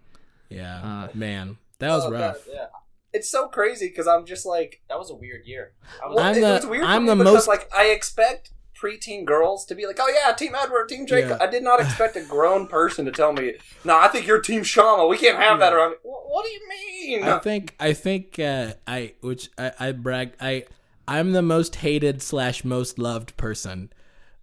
[0.48, 0.80] Yeah.
[0.82, 2.48] Uh, Man, that was Oh, God, rough.
[2.52, 2.66] Yeah,
[3.12, 5.72] it's so crazy because I'm just like that was a weird year.
[6.04, 9.24] I was, I'm it the- was weird I'm the because, most- like I expect preteen
[9.24, 11.46] girls to be like, "Oh yeah, Team Edward, Team Jacob." Yeah.
[11.46, 13.54] I did not expect a grown person to tell me,
[13.84, 15.06] "No, I think you're Team Shama.
[15.06, 17.24] We can't have that around." me." What do you mean?
[17.24, 20.64] I think I think uh, I which I, I brag I
[21.08, 23.90] I'm the most hated slash most loved person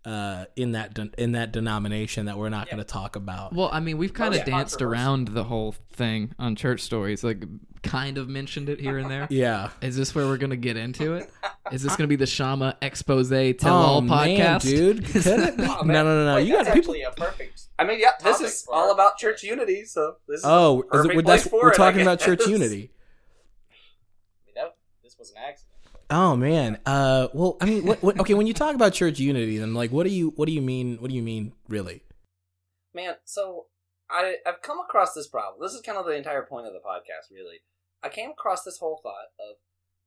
[0.05, 3.53] uh, in that de- in that denomination that we're not going to talk about.
[3.53, 7.23] Well, I mean, we've kind of yeah, danced around the whole thing on church stories,
[7.23, 7.43] like
[7.83, 9.27] kind of mentioned it here and there.
[9.33, 9.69] Yeah.
[9.81, 11.29] Is this where we're gonna get into it?
[11.71, 15.57] Is this gonna be the Shama expose tell oh all man, podcast, dude, could it
[15.57, 15.63] be?
[15.63, 15.87] Oh, no, man.
[15.87, 16.35] no, no, no.
[16.35, 16.93] Wait, You got that's people.
[16.93, 17.61] actually a perfect.
[17.79, 19.85] I mean, yeah, this is all about church unity.
[19.85, 22.45] So this is Oh, is it, we're, place that's, for we're it, talking about church
[22.47, 22.91] unity.
[23.71, 25.73] I mean, that, this was an accident.
[26.09, 26.79] Oh man.
[26.85, 28.33] Uh, well, I mean, what, what, okay.
[28.33, 30.97] When you talk about church unity, then like, what do you what do you mean?
[30.97, 32.03] What do you mean, really?
[32.93, 33.67] Man, so
[34.09, 35.61] I I've come across this problem.
[35.61, 37.57] This is kind of the entire point of the podcast, really.
[38.03, 39.55] I came across this whole thought of,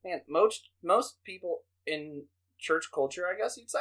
[0.05, 2.23] man, most most people in
[2.59, 3.79] church culture, I guess you'd say,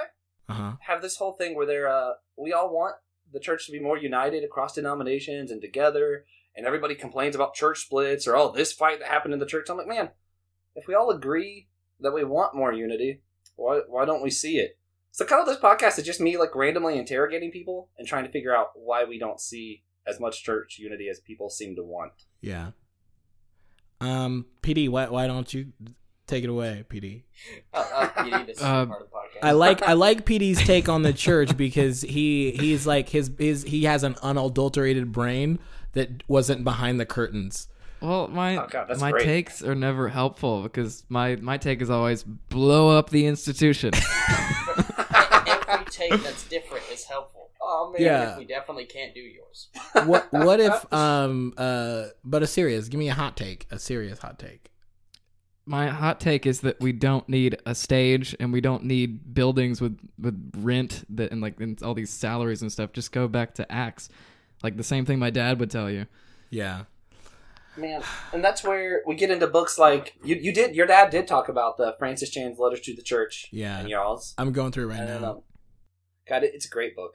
[0.48, 0.72] Uh huh.
[0.80, 2.96] have this whole thing where they're uh we all want
[3.32, 6.24] the church to be more united across denominations and together
[6.54, 9.68] and everybody complains about church splits or oh this fight that happened in the church
[9.68, 10.10] i'm like man
[10.76, 11.66] if we all agree
[12.00, 13.20] that we want more unity
[13.56, 14.78] why why don't we see it
[15.10, 18.30] so kind of this podcast is just me like randomly interrogating people and trying to
[18.30, 22.12] figure out why we don't see as much church unity as people seem to want
[22.40, 22.72] Yeah.
[24.00, 25.72] Um, PD, why why don't you
[26.26, 27.22] take it away, PD?
[27.72, 29.42] Uh, PD, this Uh, part of the podcast.
[29.42, 33.62] I like I like PD's take on the church because he he's like his his
[33.62, 35.58] he has an unadulterated brain
[35.92, 37.68] that wasn't behind the curtains.
[38.00, 39.24] Well, my Oh, God, that's my great.
[39.24, 43.92] takes are never helpful because my my take is always blow up the institution.
[45.68, 47.50] Every take that's different is helpful.
[47.60, 48.38] oh man Yeah.
[48.38, 49.68] We definitely can't do yours.
[50.06, 54.18] What what if um uh but a serious give me a hot take a serious
[54.18, 54.70] hot take.
[55.64, 59.80] my hot take is that we don't need a stage and we don't need buildings
[59.80, 62.92] with with rent that and like and all these salaries and stuff.
[62.92, 64.08] Just go back to acts,
[64.62, 66.06] like the same thing my dad would tell you.
[66.50, 66.84] Yeah.
[67.78, 71.26] Man and that's where we get into books like you, you did your dad did
[71.28, 73.78] talk about the francis chan's letters to the church Yeah.
[73.80, 75.30] and y'all's I'm going through it right and now.
[75.30, 75.42] um,
[76.28, 77.12] God, it, it's a great book.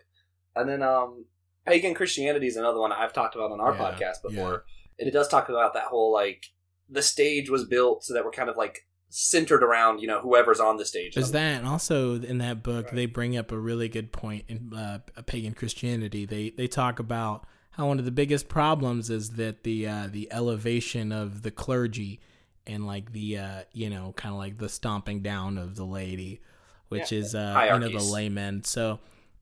[0.56, 1.26] And then, um,
[1.68, 4.64] Pagan Christianity is another one I've talked about on our Yeah, podcast before.
[4.98, 6.46] And it does talk about that whole like
[6.90, 10.60] the stage was built so that we're kind of like centered around you know whoever's
[10.62, 11.18] on the stage.
[11.18, 14.74] Is that and also in that book they bring up a really good point in
[14.74, 16.26] uh, pagan Christianity.
[16.26, 20.32] They they talk about how one of the biggest problems is that the uh, the
[20.32, 22.20] elevation of the clergy
[22.68, 26.42] and like the uh, you know kind of like the stomping down of the laity,
[26.90, 28.64] which Yeah, is uh, you know the laymen.
[28.64, 29.00] So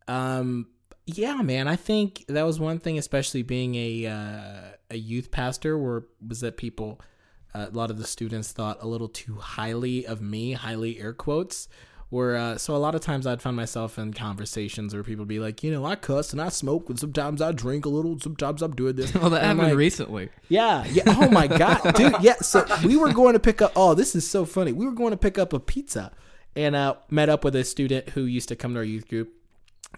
[0.08, 0.68] um,
[1.06, 1.68] Yeah, man.
[1.68, 4.62] I think that was one thing, especially being a uh,
[4.92, 7.02] a youth pastor, where was that people,
[7.54, 11.14] uh, a lot of the students thought a little too highly of me, highly air
[11.14, 11.68] quotes.
[12.10, 15.28] Where uh, so a lot of times I'd find myself in conversations where people would
[15.30, 18.20] be like, you know, I cuss and I smoke, and sometimes I drink a little,
[18.20, 19.14] sometimes I'm doing this.
[19.20, 20.30] Well, that And I'm happened like, recently.
[20.48, 21.04] Yeah, yeah.
[21.06, 22.16] Oh my god, dude.
[22.22, 22.38] Yeah.
[22.38, 23.74] So we were going to pick up.
[23.76, 24.72] Oh, this is so funny.
[24.72, 26.12] We were going to pick up a pizza,
[26.56, 29.32] and uh, met up with a student who used to come to our youth group,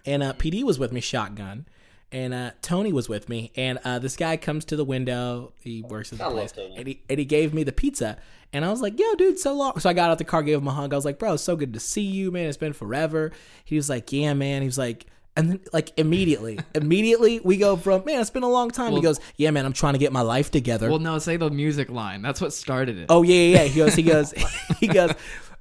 [0.04, 1.64] and uh, PD was with me, shotgun,
[2.10, 5.54] and uh, Tony was with me, and uh, this guy comes to the window.
[5.62, 6.74] He works at the I love place, Tony.
[6.76, 8.18] and he and he gave me the pizza,
[8.52, 10.58] and I was like, "Yo, dude, so long." So I got out the car, gave
[10.58, 10.92] him a hug.
[10.92, 12.48] I was like, "Bro, it's so good to see you, man.
[12.48, 13.32] It's been forever."
[13.64, 15.06] He was like, "Yeah, man." He was like.
[15.34, 18.92] And then, like immediately, immediately we go from man, it's been a long time.
[18.92, 20.90] he goes, yeah, man, I'm trying to get my life together.
[20.90, 22.20] Well, no, say the music line.
[22.20, 23.06] That's what started it.
[23.08, 23.64] Oh yeah, yeah, yeah.
[23.64, 24.32] He goes, he goes,
[24.78, 25.12] he goes.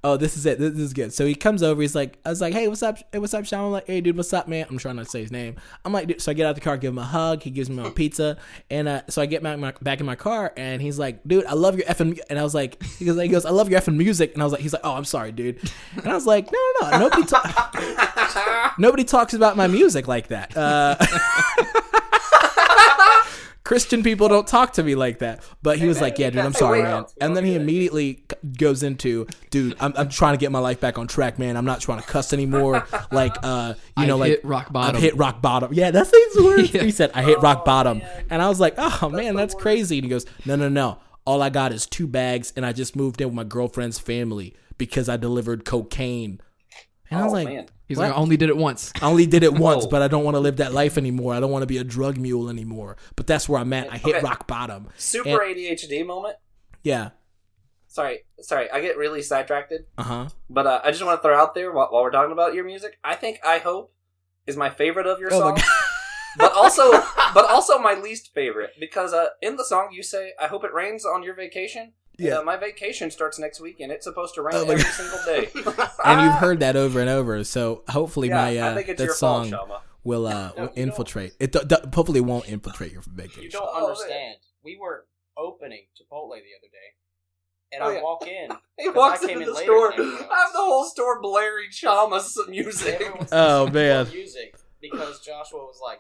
[0.04, 0.58] Oh, this is it.
[0.58, 1.14] This is good.
[1.14, 1.80] So he comes over.
[1.80, 2.98] He's like, I was like, hey, what's up?
[3.12, 3.66] Hey, what's up, Sean?
[3.66, 4.66] I'm like, hey, dude, what's up, man?
[4.68, 5.58] I'm trying not to say his name.
[5.86, 6.20] I'm like, dude.
[6.20, 7.44] So I get out the car, give him a hug.
[7.44, 8.38] He gives me my pizza,
[8.72, 11.46] and uh, so I get back, my, back in my car, and he's like, dude,
[11.46, 12.16] I love your effing.
[12.16, 14.34] mu-" And I was like, he goes, he goes, I love your effing music.
[14.34, 15.60] And I was like, he's like, oh, I'm sorry, dude.
[15.96, 20.30] And I was like, no, no, no, nobody, ta- nobody talks about my music like
[20.30, 20.58] that.
[20.58, 20.96] Uh,
[23.72, 25.42] Christian people don't talk to me like that.
[25.62, 28.26] But he was like, "Yeah, dude, I'm sorry, man." And then he immediately
[28.58, 31.56] goes into, "Dude, I'm, I'm trying to get my life back on track, man.
[31.56, 32.86] I'm not trying to cuss anymore.
[33.14, 35.74] Like, uh, you I've know, like hit rock bottom." I've hit rock bottom.
[35.74, 36.74] Yeah, that's his words.
[36.74, 36.84] Yeah.
[36.84, 40.04] He said, "I hit rock bottom," and I was like, "Oh man, that's crazy." And
[40.04, 41.00] he goes, "No, no, no.
[41.24, 44.54] All I got is two bags, and I just moved in with my girlfriend's family
[44.78, 46.42] because I delivered cocaine."
[47.12, 47.66] And I was Oh, like, man.
[47.88, 48.06] He's what?
[48.08, 48.92] like, I only did it once.
[49.02, 51.34] I only did it once, but I don't want to live that life anymore.
[51.34, 52.96] I don't want to be a drug mule anymore.
[53.18, 53.92] But that's where I'm at.
[53.92, 54.26] I hit Okay.
[54.26, 54.88] rock bottom.
[54.98, 56.38] Super And- ADHD moment.
[56.84, 57.10] Yeah.
[57.88, 59.74] Sorry, sorry, I get really sidetracked.
[59.98, 60.30] Uh huh.
[60.50, 62.64] But uh, I just want to throw out there while, while we're talking about your
[62.64, 62.98] music.
[63.04, 63.94] I think "I Hope"
[64.48, 65.62] is my favorite of your Oh songs,
[66.38, 66.90] but also,
[67.34, 70.74] but also my least favorite because uh, in the song you say "I hope it
[70.74, 72.38] rains on your vacation." Yeah.
[72.40, 74.94] Uh, my vacation starts next week, and it's supposed to rain Oh every God.
[74.94, 75.88] single day.
[76.06, 77.44] And you've heard that over and over.
[77.44, 79.70] So hopefully yeah, my uh, I think it's that song fault,
[80.04, 81.34] will uh will you don't- infiltrate.
[81.40, 83.44] It d- d- hopefully won't infiltrate your vacation.
[83.44, 84.36] You don't Oh, understand.
[84.64, 85.06] We were
[85.38, 86.90] opening Chipotle the other day,
[87.72, 88.04] and Oh, I yeah.
[88.04, 88.50] walk in.
[88.80, 89.94] he walks I came into in the store.
[89.94, 89.96] I
[90.44, 93.02] have the whole store blaring Shama's music.
[93.32, 94.08] Oh, man.
[94.12, 96.00] music because Joshua was like,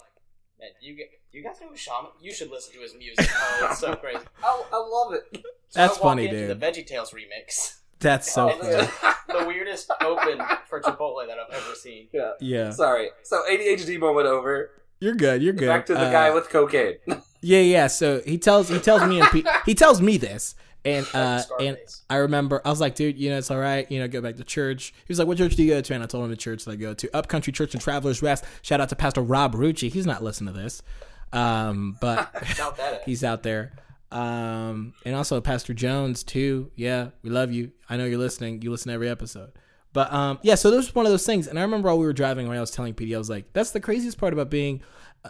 [0.61, 2.11] "Man, you get you guys know Shaman?
[2.21, 3.27] You should listen to his music.
[3.33, 5.23] Oh, it's so crazy." I, I love it.
[5.33, 5.41] So
[5.79, 6.59] That's I walk funny, into dude.
[6.59, 7.77] The VeggieTales remix.
[7.99, 8.69] That's so funny.
[8.69, 8.91] it's
[9.27, 12.07] the weirdest open for Chipotle that I've ever seen.
[12.11, 12.31] Yeah.
[12.39, 12.69] Yeah.
[12.71, 13.09] Sorry.
[13.23, 14.71] So ADHD moment over.
[14.99, 15.41] You're good.
[15.43, 15.67] You're good.
[15.67, 16.97] Back to the Uh, guy with cocaine.
[17.41, 17.87] Yeah, yeah.
[17.87, 21.77] So he tells he tells me and Pete, he tells me this, and uh, and
[22.09, 23.89] I remember I was like, dude, you know, it's all right.
[23.91, 24.93] You know, go back to church.
[25.05, 25.93] He was like, what church do you go to?
[25.93, 28.45] And I told him the church that I go to, Upcountry Church and Travelers Rest.
[28.61, 29.91] Shout out to Pastor Rob Rucci.
[29.91, 30.81] He's not listening to this,
[31.33, 32.33] um, but
[33.05, 33.73] he's out there.
[34.11, 36.71] Um, and also Pastor Jones too.
[36.75, 37.71] Yeah, we love you.
[37.89, 38.61] I know you're listening.
[38.61, 39.51] You listen to every episode.
[39.93, 41.47] But um, yeah, so this was one of those things.
[41.47, 43.51] And I remember while we were driving, when I was telling PD, I was like,
[43.53, 44.81] "That's the craziest part about being,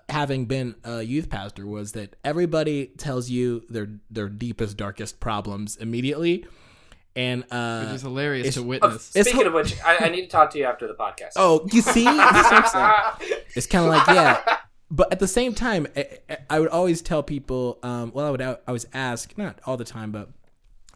[0.09, 5.75] having been a youth pastor, was that everybody tells you their their deepest, darkest problems
[5.77, 6.45] immediately,
[7.15, 9.11] and uh, Which is hilarious it's- to witness.
[9.15, 11.31] It's Speaking ho- of which, I, I need to talk to you after the podcast.
[11.35, 13.15] oh, you see, That's what I'm
[13.55, 14.57] it's kind of like yeah.
[14.93, 18.29] But at the same time I, I- I would always tell people um, well i
[18.29, 20.29] would i was ask not all the time but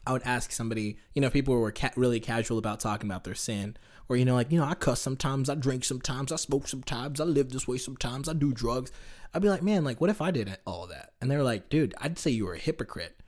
[0.06, 3.36] i would ask somebody you know people were ca- really casual about talking about their
[3.36, 3.78] sin
[4.10, 7.20] or you know like you know i cuss sometimes i drink sometimes i smoke sometimes
[7.20, 8.92] i live this way sometimes i do drugs
[9.34, 11.94] i'd be like man like what if i did all that and they're like dude
[12.02, 13.20] i'd say you were a hypocrite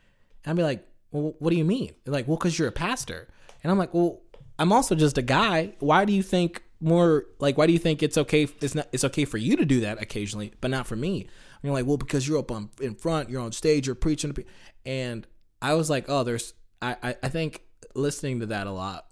[0.48, 1.94] and I'd be like, well, what do you mean?
[2.04, 3.28] They're like, well, because you're a pastor.
[3.64, 4.22] And I'm like, well,
[4.58, 5.74] I'm also just a guy.
[5.80, 7.58] Why do you think more like?
[7.58, 8.48] Why do you think it's okay?
[8.62, 8.88] It's not.
[8.94, 11.22] It's okay for you to do that occasionally, but not for me.
[11.22, 14.34] And you're like, well, because you're up on in front, you're on stage, you're preaching.
[14.34, 14.50] to pe-"
[14.86, 15.28] And
[15.62, 16.54] I was like, oh, there's.
[16.82, 17.64] I I, I think
[17.94, 19.12] listening to that a lot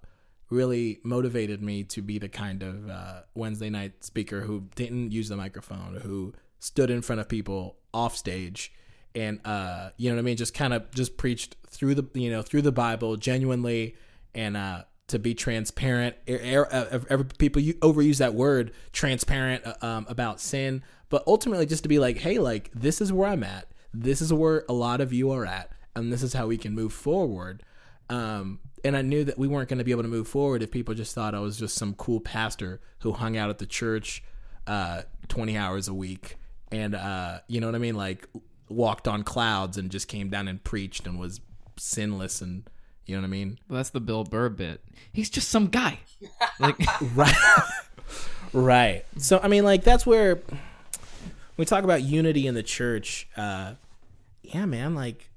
[0.49, 5.29] really motivated me to be the kind of uh, Wednesday night speaker who didn't use
[5.29, 8.71] the microphone, who stood in front of people off stage
[9.15, 10.37] and uh you know what i mean?
[10.37, 13.95] Just kind of just preached through the you know through the bible genuinely
[14.33, 16.15] and uh to be transparent.
[16.27, 20.81] Every people you overuse that word transparent uh, um, about sin.
[21.09, 23.67] But ultimately just to be like hey like this is where i'm at.
[23.93, 26.73] This is where a lot of you are at and this is how we can
[26.73, 27.63] move forward.
[28.09, 30.71] Um and i knew that we weren't going to be able to move forward if
[30.71, 34.23] people just thought i was just some cool pastor who hung out at the church
[34.67, 36.37] uh 20 hours a week
[36.71, 38.27] and uh you know what i mean like
[38.69, 41.41] walked on clouds and just came down and preached and was
[41.77, 42.69] sinless and
[43.05, 43.59] you know what I mean?
[43.69, 44.81] Well, that's the Bill Burr bit.
[45.13, 45.99] He's just some guy.
[46.59, 46.75] Like,
[47.13, 47.35] Right.
[48.51, 49.05] right.
[49.19, 50.39] So I mean like that's where
[51.57, 53.73] we talk about unity in the church, uh,
[54.41, 55.29] yeah, man, like,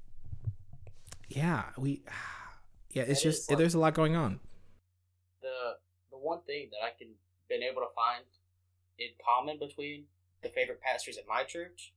[1.29, 2.01] yeah, we,
[2.91, 4.39] yeah, it's It just like- there's a lot going on.
[5.41, 5.77] the
[6.11, 7.15] the one thing that I can
[7.47, 8.25] been able to find
[8.97, 10.07] in common between
[10.41, 11.93] the favorite pastors at my church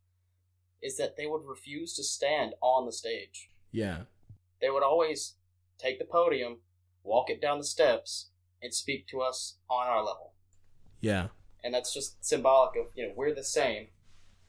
[0.81, 3.51] is that they would refuse to stand on the stage.
[3.71, 4.05] Yeah,
[4.61, 5.35] They would always
[5.79, 6.59] take the podium,
[7.03, 8.31] walk it down the steps,
[8.63, 10.35] and speak to us on our level.
[11.01, 11.29] yeah,
[11.65, 13.89] And that's just symbolic of you know we're the same.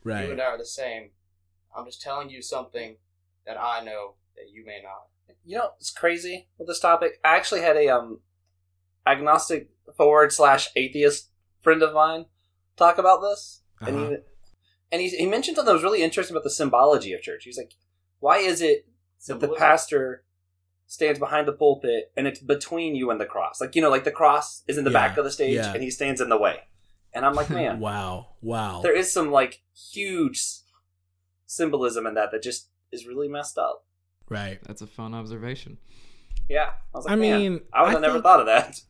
[0.04, 0.26] Right.
[0.26, 1.12] You and I are the same.
[1.76, 2.98] I'm just telling you something
[3.46, 5.08] that I know that you may not.
[5.46, 7.20] You know, it's crazy with this topic.
[7.24, 8.20] I actually had a um
[9.06, 11.30] agnostic forward slash atheist
[11.62, 12.26] friend of mine
[12.78, 14.10] talk about this, and Uh-huh.
[14.10, 14.16] he
[14.92, 17.44] and he he mentioned something that was really interesting about the symbology of church.
[17.44, 17.74] He's like,
[18.20, 18.88] why is it
[19.28, 20.24] that the pastor
[20.88, 23.60] stands behind the pulpit and it's between you and the cross?
[23.60, 25.74] Like you know, like the cross is in the Yeah, back of the stage yeah.
[25.74, 26.62] and he stands in the way.
[27.14, 28.82] And I'm like, man, wow, wow.
[28.82, 30.42] there is some like huge
[31.46, 33.86] symbolism in that that just is really messed up.
[34.34, 34.60] Right.
[34.66, 35.78] That's a fun observation.
[36.50, 38.82] Yeah, I was like, I mean, I would I have never think- thought of that.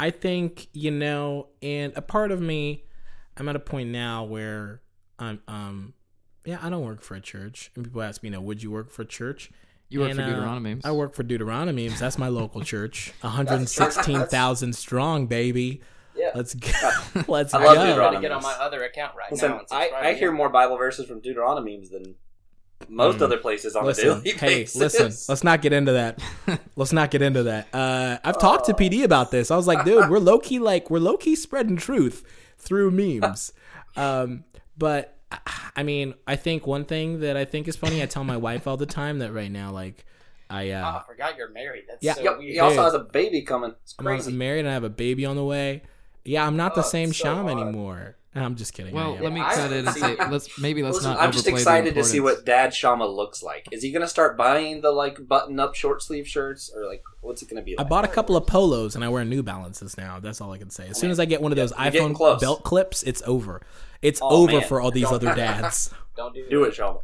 [0.00, 2.84] I think you know, and a part of me,
[3.36, 4.82] I'm at a point now where
[5.18, 5.94] I'm, um,
[6.44, 8.70] yeah, I don't work for a church, and people ask me, you know, would you
[8.70, 9.50] work for a church?
[9.88, 10.80] You work And, for uh, Deuteronomy.
[10.84, 11.88] I work for Deuteronomy.
[11.88, 15.80] That's my local church, 116,000 strong, baby.
[16.16, 16.30] Yeah.
[16.34, 16.70] Let's go.
[17.28, 17.80] Let's I love go.
[17.82, 18.20] I'm trying to Deuteronomy.
[18.22, 19.58] get on my other account right Listen, now.
[19.58, 22.16] and I, I hear more Bible verses from Deuteronomy than
[22.88, 23.22] most Mm.
[23.22, 25.12] other places on Listen, a daily hey, listen.
[25.28, 26.20] Let's not get into that.
[26.76, 27.66] Let's not get into that.
[27.74, 28.76] Uh, I've talked to Oh.
[28.76, 29.50] PD about this.
[29.50, 32.24] I was like, dude, we're low key like we're low key spreading truth
[32.58, 33.52] through memes.
[33.96, 34.44] Um,
[34.76, 35.16] but
[35.76, 38.00] I mean, I think one thing that I think is funny.
[38.00, 40.04] I tell my wife all the time that right now, like,
[40.48, 41.84] I Oh, uh, I forgot you're married.
[41.88, 42.14] That's Yeah.
[42.14, 42.52] so Yep, weird.
[42.52, 43.74] he also has a baby coming.
[43.82, 44.30] It's I'm, crazy.
[44.30, 45.82] I'm married and I have a baby on the way.
[46.24, 47.58] Yeah, I'm not the Oh, same it's so Sham hard.
[47.58, 48.16] anymore.
[48.34, 48.94] I'm just kidding.
[48.94, 51.20] Well, let me I- cut in and say let's maybe let's Listen, not.
[51.20, 52.38] I'm just overplay the excited to see importance.
[52.40, 53.66] what Dad Shama looks like.
[53.72, 57.42] Is he going to start buying the like button-up short sleeve shirts, or like what's
[57.42, 57.76] it going to be?
[57.78, 57.88] I Like?
[57.90, 60.20] bought a couple of polos and I wear New Balances now.
[60.20, 60.88] That's all I can say.
[60.88, 62.40] As soon as I get one of those you're getting iPhone close.
[62.40, 63.60] belt clips, it's over.
[64.02, 64.68] It's Oh, over man.
[64.68, 65.90] for all these Don't- other dads.
[66.16, 66.98] Don't do, Do it, Shama.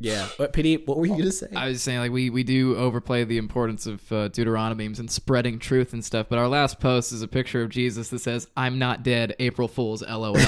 [0.00, 0.28] Yeah.
[0.38, 1.48] But PD, what were you gonna say?
[1.54, 5.58] I was saying like we we do overplay the importance of uh, Deuteronomy and spreading
[5.58, 6.26] truth and stuff.
[6.28, 9.68] But our last post is a picture of Jesus that says, "I'm not dead." April
[9.68, 10.34] Fools, LOL.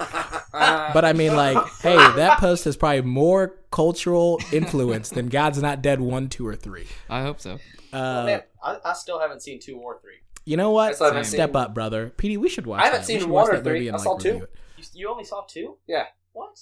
[0.52, 5.82] but I mean, like, hey, that post has probably more cultural influence than God's Not
[5.82, 6.86] Dead one, two, or three.
[7.08, 7.58] I hope so.
[7.92, 10.16] Uh, Man, I, I still haven't seen two or three.
[10.44, 10.90] you know what?
[10.90, 12.12] I still Step seen- up, brother.
[12.16, 12.80] PD, we should watch.
[12.82, 13.06] I haven't that.
[13.06, 13.88] seen one or that movie three.
[13.88, 14.46] and, I saw review two.
[14.76, 15.76] You, you only saw two?
[15.86, 16.06] Yeah.
[16.32, 16.60] What?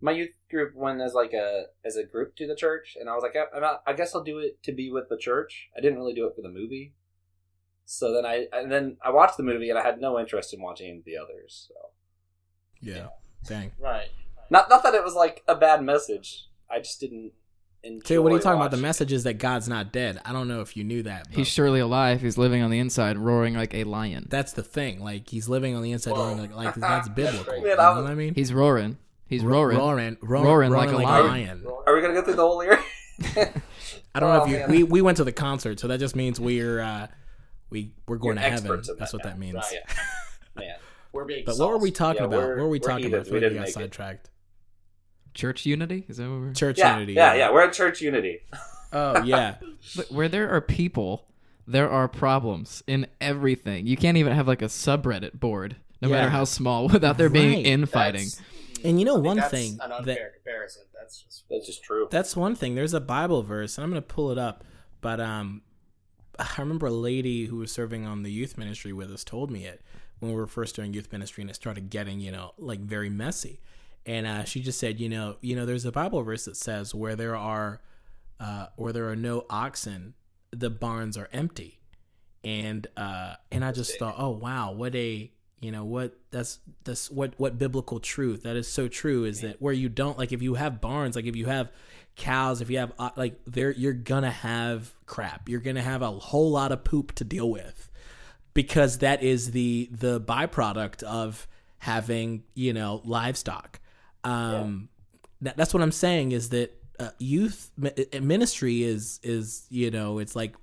[0.00, 3.14] My youth group went as like a as a group to the church, and I
[3.14, 5.68] was like, I, I'm not, I guess I'll do it to be with the church.
[5.76, 6.92] I didn't really do it for the movie.
[7.84, 10.60] So then I and then I watched the movie, and I had no interest in
[10.62, 11.68] watching the others.
[11.68, 11.74] So
[12.80, 13.08] Yeah.
[13.46, 13.72] Dang.
[13.78, 14.08] Right.
[14.50, 16.46] not not that it was like a bad message.
[16.70, 17.32] I just didn't.
[17.84, 18.72] Enjoy Dude, what are you talking about?
[18.72, 20.20] The message is that God's not dead.
[20.24, 21.26] I don't know if you knew that.
[21.28, 22.20] but He's surely alive.
[22.20, 24.26] He's living on the inside, roaring like a lion.
[24.28, 25.00] that's the thing.
[25.00, 26.24] Like he's living on the inside, Whoa.
[26.34, 27.44] roaring like, like that's biblical.
[27.44, 27.62] great.
[27.62, 28.34] you know I was- what I mean?
[28.34, 28.98] He's roaring.
[29.28, 29.78] He's Ro- roaring.
[29.78, 31.62] roaring, roaring, Roaring roaring like a like, a lion.
[31.64, 31.66] lion.
[31.86, 32.80] Are we gonna go through the whole lyric?
[34.14, 34.74] I don't know Oh, if you.
[34.74, 37.08] We, we went to the concert, so that just means we're uh,
[37.70, 38.70] we we're going You're to heaven.
[38.76, 39.54] That's that what that means.
[39.56, 39.74] Right.
[40.56, 40.74] Man,
[41.12, 42.36] We're being But what were we talking Yeah, about?
[42.38, 43.18] we're- What were we we're talking about?
[43.26, 43.30] heathens.
[43.32, 44.30] We before we didn't got sidetracked.
[45.34, 46.04] Church unity?
[46.08, 46.52] Is that what we're?
[46.52, 47.12] Church yeah, unity.
[47.12, 47.52] yeah, yeah.
[47.52, 48.40] We're at church unity.
[48.90, 49.56] Oh yeah.
[49.96, 51.26] Look, where there are people,
[51.66, 53.86] there are problems in everything.
[53.86, 56.14] You can't even have like a subreddit board, no Yeah.
[56.16, 57.66] matter how small, without there being Right.
[57.66, 58.22] infighting.
[58.22, 58.40] That's-
[58.84, 60.82] And you know I think one that's thing an that unfair comparison.
[60.94, 62.08] That's just That's just true.
[62.10, 62.74] That's one thing.
[62.74, 64.64] There's a Bible verse, and I'm going to pull it up.
[65.00, 65.62] But um,
[66.38, 69.64] I remember a lady who was serving on the youth ministry with us told me
[69.64, 69.82] it
[70.18, 73.10] when we were first doing youth ministry, and it started getting you know like very
[73.10, 73.60] messy.
[74.06, 76.94] And uh, she just said, you know, you know, there's a Bible verse that says
[76.94, 77.82] where there are
[78.40, 80.14] uh, where there are no oxen,
[80.50, 81.80] the barns are empty.
[82.44, 87.10] And uh, and I just thought, oh wow, what a you know what that's that's
[87.10, 90.40] what what biblical truth that is so true is that where you don't like if
[90.40, 91.70] you have barns like if you have
[92.18, 95.48] cows if you have uh, like there you're gonna have crap.
[95.48, 97.88] You're gonna have a whole lot of poop to deal with
[98.52, 103.80] because that is the the byproduct of having you know livestock.
[104.24, 104.90] Um
[105.40, 107.70] that, that's what i'm saying is that uh, youth
[108.20, 110.56] ministry is is you know it's like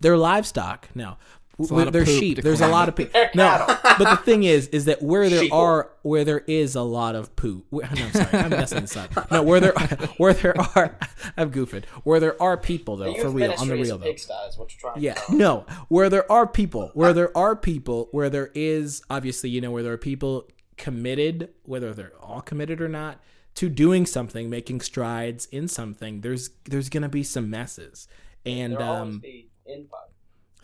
[0.00, 0.88] they're livestock.
[0.94, 1.18] Now
[1.58, 4.42] a lot of they're poop sheep there's a lot of people no but the thing
[4.42, 5.52] is is that where there Sheeple.
[5.52, 8.96] are where there is a lot of poop where, no, I'm sorry I'm messing this
[8.96, 9.72] up no where there
[10.16, 10.98] where there are
[11.36, 14.34] I'm goofing where there are people though for real on the real a though pigsty
[14.48, 15.66] is what you're yeah, to no.
[15.88, 19.82] Where there are people, where there are people, where there is obviously, you know, where
[19.82, 23.20] there are people committed, whether they're all committed or not,
[23.56, 28.08] to doing something, making strides in something, there's there's gonna be some messes.
[28.46, 30.13] And There'll always um, be infighting.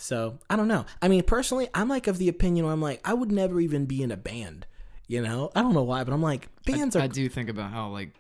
[0.01, 0.87] So I don't know.
[1.03, 3.85] I mean, personally, I'm like of the opinion where I'm like, I would never even
[3.85, 4.67] be in a band.
[5.07, 7.49] You know, I don't know why, but I'm like, bands I, are I do think
[7.49, 8.15] about how like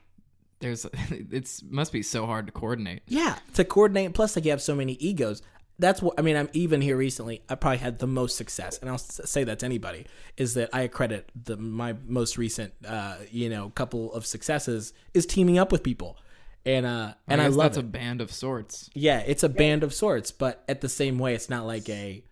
[0.58, 3.02] there's it's must be so hard to coordinate.
[3.08, 4.12] Yeah, to coordinate.
[4.12, 5.42] Plus, like you have so many egos.
[5.78, 6.36] That's what I mean.
[6.36, 7.42] I'm even here recently.
[7.48, 10.86] I probably had the most success, and I'll say that to anybody is that I
[10.88, 15.82] credit the my most recent, uh, you know, couple of successes is teaming up with
[15.82, 16.18] people,
[16.66, 17.80] and uh, and I, guess love that's it.
[17.80, 18.90] a band of sorts.
[18.94, 22.24] yeah, it's a band of sorts, but at the same way, it's not like a.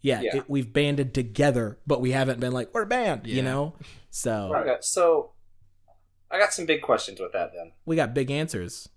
[0.00, 0.36] Yeah, Yeah.
[0.36, 3.74] It, we've banded together, but we haven't been like we're a band, you know.
[4.10, 5.32] So Okay, so
[6.30, 7.72] I got some big questions with that then.
[7.84, 8.88] we got big answers.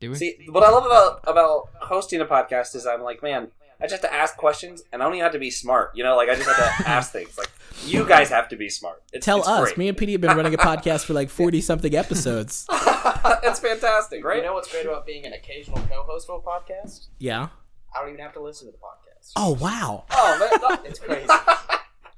[0.00, 0.16] Do we?
[0.16, 3.48] See, what I love about about hosting a podcast is I'm like, man,
[3.80, 5.92] I just have to ask questions, and I don't even have to be smart.
[5.94, 7.38] You know, like I just have to ask things.
[7.38, 7.50] Like
[7.84, 9.00] you guys have to be smart.
[9.12, 9.60] It's, Tell it's us.
[9.60, 9.78] great.
[9.78, 12.66] Me and Petey have been running a podcast for like forty something episodes.
[13.42, 14.38] it's fantastic, right?
[14.38, 17.06] You know what's great about being an occasional co-host of a podcast?
[17.18, 17.48] Yeah.
[17.94, 19.32] I don't even have to listen to the podcast.
[19.36, 20.04] Oh wow.
[20.10, 21.28] oh man, that- It's crazy.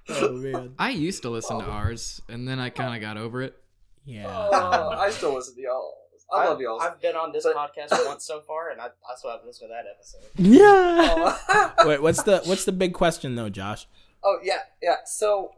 [0.08, 0.74] Oh man.
[0.78, 1.70] I used to listen to oh.
[1.70, 3.56] ours, and then I kind of got over it.
[4.04, 4.26] Yeah.
[4.28, 5.94] oh, I still listen to y'all.
[6.32, 6.80] I love y'all.
[6.80, 9.70] I've been on this But- podcast once so far, and I, I still haven't listened
[9.70, 10.20] to that episode.
[10.36, 11.36] Yeah.
[11.48, 13.88] oh, Wait, what's the what's the big question though, Josh?
[14.22, 14.96] oh, yeah, yeah.
[15.04, 15.52] So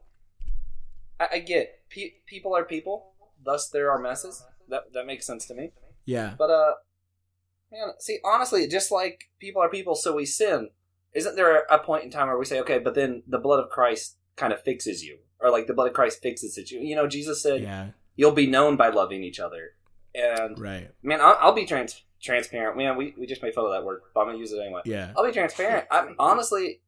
[1.20, 3.12] I, I get pe- people are people,
[3.44, 4.42] thus there are messes.
[4.68, 5.72] That that makes sense to me.
[6.04, 6.34] Yeah.
[6.38, 6.72] But uh,
[7.72, 10.70] man, see, honestly, just like people are people, so we sin.
[11.14, 13.70] Isn't there a point in time where we say, okay, but then the blood of
[13.70, 16.70] Christ kind of fixes you, or like the blood of Christ fixes it?
[16.70, 17.88] You, you know, Jesus said, Yeah.
[18.16, 19.70] "You'll be known by loving each other."
[20.14, 20.90] And Right.
[21.02, 22.76] man, I'll, I'll be trans- transparent.
[22.76, 24.82] Man, we, we just made fun of that word, but I'm gonna use it anyway.
[24.84, 25.12] Yeah.
[25.16, 25.86] I'll be transparent.
[25.90, 26.80] I'm honestly,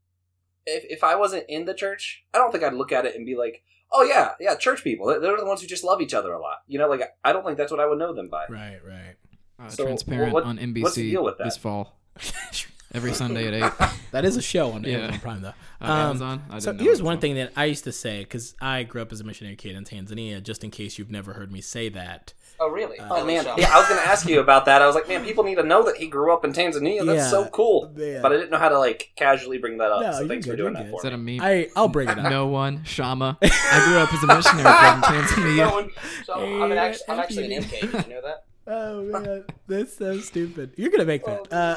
[0.66, 3.24] if if I wasn't in the church, I don't think I'd look at it and
[3.26, 5.06] be like, "Oh yeah, yeah, church people.
[5.06, 7.32] They're they're the ones who just love each other a lot." You know, like I
[7.32, 8.46] don't think that's what I would know them by.
[8.48, 8.78] Right.
[8.86, 9.16] Right.
[9.58, 11.44] Uh, So, transparent what- on NBC what's the deal with that?
[11.44, 11.98] this fall,
[12.94, 13.88] every Sunday at eight.
[14.12, 14.98] that is a show on Yeah.
[14.98, 15.48] Amazon Prime though.
[15.80, 16.42] Uh, Um, Amazon.
[16.50, 18.82] I So didn't know here's it one thing that I used to say because I
[18.84, 20.42] grew up as a missionary kid in Tanzania.
[20.42, 22.32] Just in case you've never heard me say that.
[22.62, 22.98] Oh, really?
[23.00, 24.82] Oh man, yeah, I was gonna ask you about that.
[24.82, 27.04] I was like, man, people need to know that he grew up in Tanzania.
[27.06, 27.28] That's Yeah.
[27.28, 27.90] so cool.
[27.96, 28.20] Yeah.
[28.20, 30.02] But I didn't know how to like casually bring that up.
[30.02, 30.96] No, so you're thanks for doing you're that good.
[30.96, 31.40] Is that a meme?
[31.40, 32.30] I I'll bring it up.
[32.30, 33.38] no one, Shama.
[33.42, 35.90] I grew up as a missionary kid in Tanzania.
[36.26, 37.80] So, I'm, an actually, I'm actually an MK.
[37.80, 38.44] Did you know that?
[38.72, 40.74] Oh man, that's so stupid.
[40.76, 41.48] You're gonna make that.
[41.50, 41.74] Uh,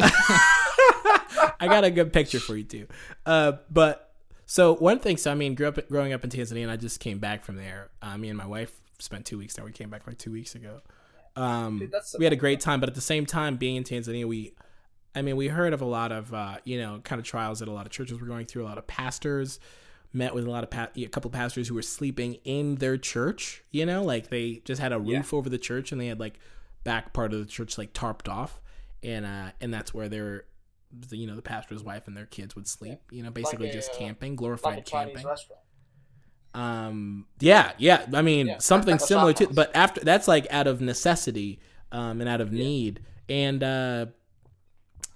[1.60, 2.88] I got a good picture for you too.
[3.26, 4.14] Uh, but
[4.46, 5.18] so one thing.
[5.18, 7.56] So I mean, grew up growing up in Tanzania, and I just came back from
[7.56, 7.90] there.
[8.02, 9.66] Uh, me and my wife spent two weeks there.
[9.66, 10.82] We came back like two weeks ago.
[11.36, 13.84] Um, Dude, so we had a great time, but at the same time, being in
[13.84, 14.54] Tanzania, we,
[15.16, 17.68] I mean, we heard of a lot of uh, you know kind of trials that
[17.68, 18.64] a lot of churches were going through.
[18.64, 19.60] A lot of pastors
[20.14, 22.98] met with a lot of pa- a couple of pastors who were sleeping in their
[22.98, 23.64] church.
[23.72, 26.40] You know, like they just had a roof over the church and they had like
[26.84, 28.62] back part of the church like tarped off,
[29.02, 30.46] and uh, and that's where their,
[30.92, 33.00] the, you know, the pastor's wife and their kids would sleep.
[33.12, 35.28] You know, basically a, just uh, camping, Like a glorified Chinese camping.
[35.28, 35.62] restaurant.
[36.54, 38.06] Um, yeah, yeah.
[38.14, 41.60] I mean, Yeah, something similar to, but after that's like out of necessity,
[41.94, 43.00] um, and out of need.
[43.30, 44.08] And uh,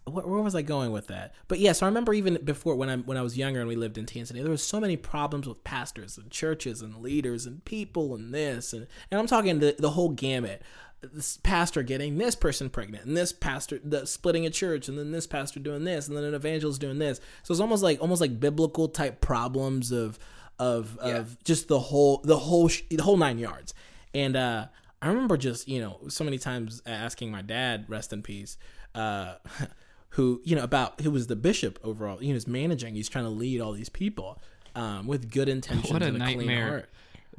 [0.05, 1.33] where, where was I going with that?
[1.49, 3.75] But yeah, so I remember even before when I when I was younger and we
[3.75, 7.65] lived in Tanzania, there was so many problems with pastors and churches and leaders and
[7.65, 10.61] people and this and and I'm talking the the whole gamut.
[11.01, 15.11] This pastor getting this person pregnant, and this pastor the, splitting a church, and then
[15.11, 17.21] this pastor doing this, and then an evangelist doing this.
[17.43, 20.17] So it's almost like almost like biblical type problems of
[20.59, 23.73] of of just the whole the whole sh- the whole nine yards.
[24.13, 24.67] And uh,
[25.01, 28.57] I remember just you know so many times asking my dad, rest in peace,
[28.95, 29.35] uh,
[30.09, 32.21] who you know about who was the bishop overall.
[32.21, 32.95] You know, he's managing.
[32.95, 34.41] He's trying to lead all these people
[34.75, 36.67] um, with good intentions What a and a clean nightmare.
[36.67, 36.89] heart.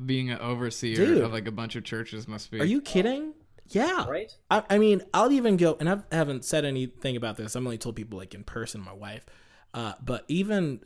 [0.05, 1.19] Being an overseer Dude.
[1.25, 2.61] of like a bunch of churches must be.
[2.61, 3.33] Are you kidding?
[3.71, 4.07] Yeah.
[4.09, 4.33] Right?
[4.51, 7.57] I, I mean, I'll even go, and I've, I haven't said anything about this.
[7.57, 9.27] I've only told people like in person, my wife.
[9.75, 10.81] Uh, but even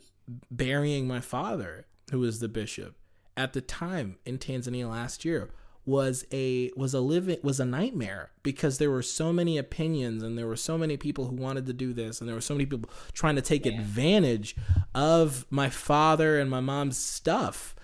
[0.51, 2.95] burying my father, who was the bishop
[3.35, 5.49] at the time in Tanzania last year,
[5.85, 10.37] was a was a living was a nightmare because there were so many opinions and
[10.37, 12.65] there were so many people who wanted to do this and there were so many
[12.65, 14.55] people trying to take advantage
[14.95, 17.75] of my father and my mom's stuff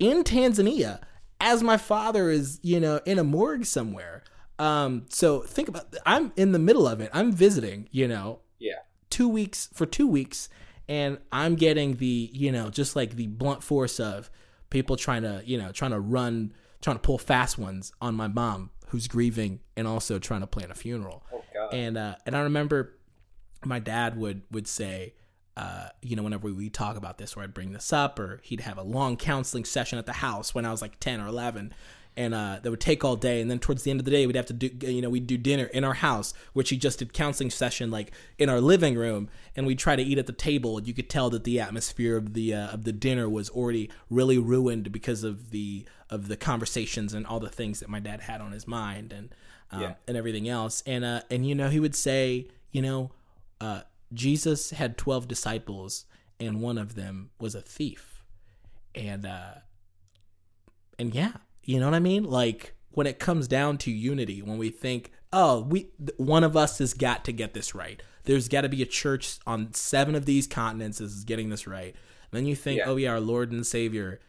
[0.00, 1.00] in Tanzania
[1.40, 4.24] as my father is, you know, in a morgue somewhere.
[4.58, 7.10] Um, so think about I'm in the middle of it.
[7.12, 8.78] I'm visiting, you know, Yeah.
[9.10, 10.48] two weeks for two weeks,
[10.88, 14.30] and I'm getting the, you know, just like the blunt force of
[14.70, 18.28] people trying to, you know, trying to run, trying to pull fast ones on my
[18.28, 21.24] mom who's grieving and also trying to plan a funeral.
[21.32, 21.68] Oh.
[21.72, 22.98] And uh, and I remember
[23.64, 25.14] my dad would would say,
[25.56, 28.60] uh, you know, whenever we talk about this, or I'd bring this up, or he'd
[28.60, 31.72] have a long counseling session at the house when I was like ten or eleven,
[32.16, 33.40] and uh, that would take all day.
[33.40, 35.26] And then towards the end of the day, we'd have to do, you know, we'd
[35.26, 38.94] do dinner in our house, which he just did counseling session like in our living
[38.96, 40.78] room, and we'd try to eat at the table.
[40.78, 43.90] And you could tell that the atmosphere of the uh, of the dinner was already
[44.10, 48.20] really ruined because of the of the conversations and all the things that my dad
[48.20, 49.34] had on his mind and
[49.72, 49.94] um, Yeah.
[50.06, 50.82] and everything else.
[50.86, 53.10] And uh, and you know, he would say, you know,
[53.60, 56.04] uh, Jesus had twelve disciples,
[56.38, 58.22] and one of them was a thief,
[58.94, 59.54] and uh,
[60.98, 61.32] and yeah,
[61.64, 62.24] you know what I mean?
[62.24, 66.78] Like when it comes down to unity, when we think, oh, we one of us
[66.78, 68.02] has got to get this right.
[68.24, 71.94] There's got to be a church on seven of these continents is getting this right.
[72.32, 72.84] then you think, Yeah.
[72.88, 74.20] oh yeah, our Lord and Savior,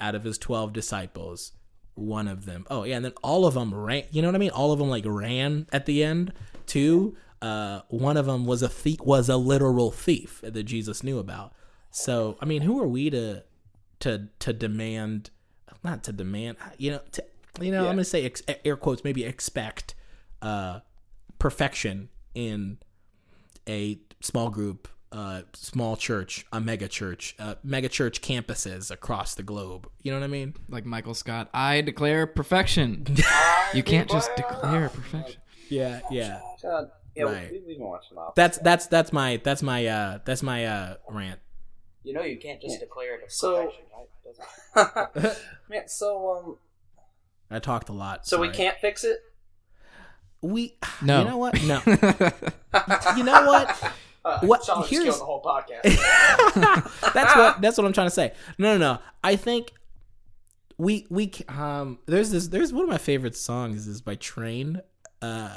[0.00, 1.52] out of his twelve disciples,
[1.94, 4.04] one of them, oh yeah, and then all of them ran.
[4.10, 4.50] You know what I mean?
[4.50, 6.32] All of them like ran at the end
[6.66, 7.16] too.
[7.42, 11.52] Uh, one of them was a thief, was a literal thief that Jesus knew about.
[11.90, 13.44] So I mean, who are we to
[14.00, 15.30] to to demand?
[15.84, 17.00] Not to demand, you know.
[17.12, 17.24] To,
[17.60, 17.88] you know, Yeah.
[17.90, 19.94] I'm gonna say ex- air quotes, maybe expect
[20.42, 20.80] uh,
[21.38, 22.78] perfection in
[23.68, 29.42] a small group, uh, small church, a mega church, uh, mega church campuses across the
[29.42, 29.88] globe.
[30.02, 30.54] You know what I mean?
[30.68, 33.06] Like Michael Scott, I declare perfection.
[33.74, 35.40] you can't just declare perfection.
[35.68, 36.40] Yeah, yeah.
[36.62, 37.50] Yeah, Right.
[37.50, 38.34] we, we've been watching that.
[38.36, 41.40] That's that's that's my that's my uh that's my uh rant.
[42.06, 45.16] You know, you can't just declare it a So- perfection, right?
[45.24, 45.36] Doesn't-
[45.68, 46.56] Man, so um,
[47.50, 48.26] I talked a lot.
[48.26, 49.18] so we can't fix it.
[50.40, 51.20] We No.
[51.20, 51.62] You know what?
[51.64, 51.80] No.
[53.16, 53.92] you know what?
[54.24, 55.82] Uh, What- Sean here's- the whole podcast.
[57.12, 58.32] that's what that's what I'm trying to say.
[58.58, 58.98] No, no, no.
[59.24, 59.72] I think
[60.78, 64.80] we we um there's this there's one of my favorite songs is by Train.
[65.22, 65.48] Uh,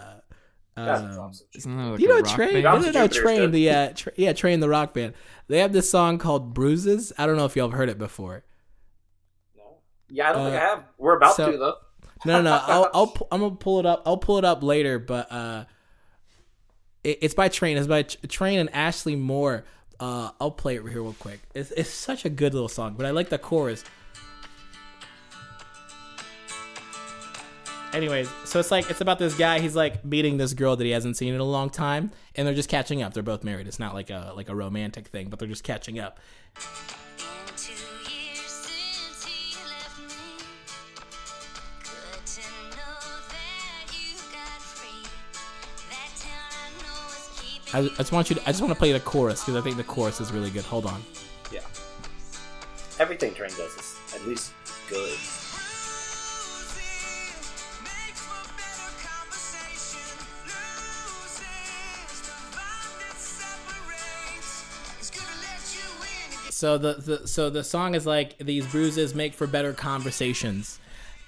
[0.75, 1.47] That's um, awesome.
[1.53, 2.53] Isn't that like you know rock Train?
[2.53, 2.63] band?
[2.63, 3.51] No, no, no, Train.
[3.51, 5.13] The uh, tra- yeah, Train the rock band.
[5.49, 8.43] They have this song called "Bruises." I don't know if y'all have heard it before.
[9.57, 9.63] no.
[10.09, 10.83] Yeah, I don't think Uh, I have.
[10.97, 11.75] We're about so- to though.
[12.25, 12.51] No, no, no.
[12.67, 14.03] I'll, I'll I'm gonna pull it up.
[14.05, 15.65] I'll pull it up later, but uh,
[17.03, 17.77] it, it's by Train.
[17.77, 19.63] It's by Tr- Train and Ashley Monroe.
[19.99, 21.41] Uh, I'll play it here real quick.
[21.53, 23.83] It's, it's such a good little song, but I like the chorus.
[27.91, 29.59] Anyways, so it's like it's about this guy.
[29.59, 32.53] He's like meeting this girl that he hasn't seen in a long time, and they're
[32.53, 33.13] just catching up.
[33.13, 33.67] They're both married.
[33.67, 36.19] It's not like a like a romantic thing, but they're just catching up.
[47.71, 48.35] I just want you.
[48.35, 50.49] To, I just want to play the chorus because I think the chorus is really
[50.49, 50.63] good.
[50.65, 51.03] Hold on.
[51.51, 51.59] Yeah.
[52.99, 54.53] Everything Train does is at least
[54.89, 55.17] good.
[66.59, 70.77] So the, the so the song is like these bruises make for better conversations,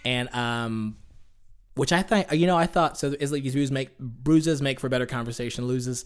[0.03, 0.97] and um,
[1.75, 4.81] which I think you know I thought so is like these bruises make bruises make
[4.81, 5.67] for better conversation.
[5.67, 6.03] Loses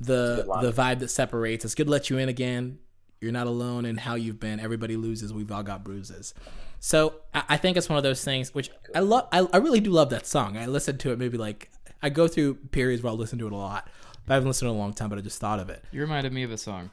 [0.00, 1.64] the the vibe that separates.
[1.64, 2.78] It's good to let you in again.
[3.22, 4.60] You're not alone in how you've been.
[4.60, 5.32] Everybody loses.
[5.32, 6.34] We've all got bruises.
[6.78, 9.28] So I, I think it's one of those things which I love.
[9.32, 10.58] I, I really do love that song.
[10.58, 11.70] I listened to it maybe like
[12.02, 13.88] I go through periods where I'll listen to it a lot.
[14.28, 15.82] I haven't listened to it in a long time, but I just thought of it.
[15.90, 16.90] You reminded me of a song.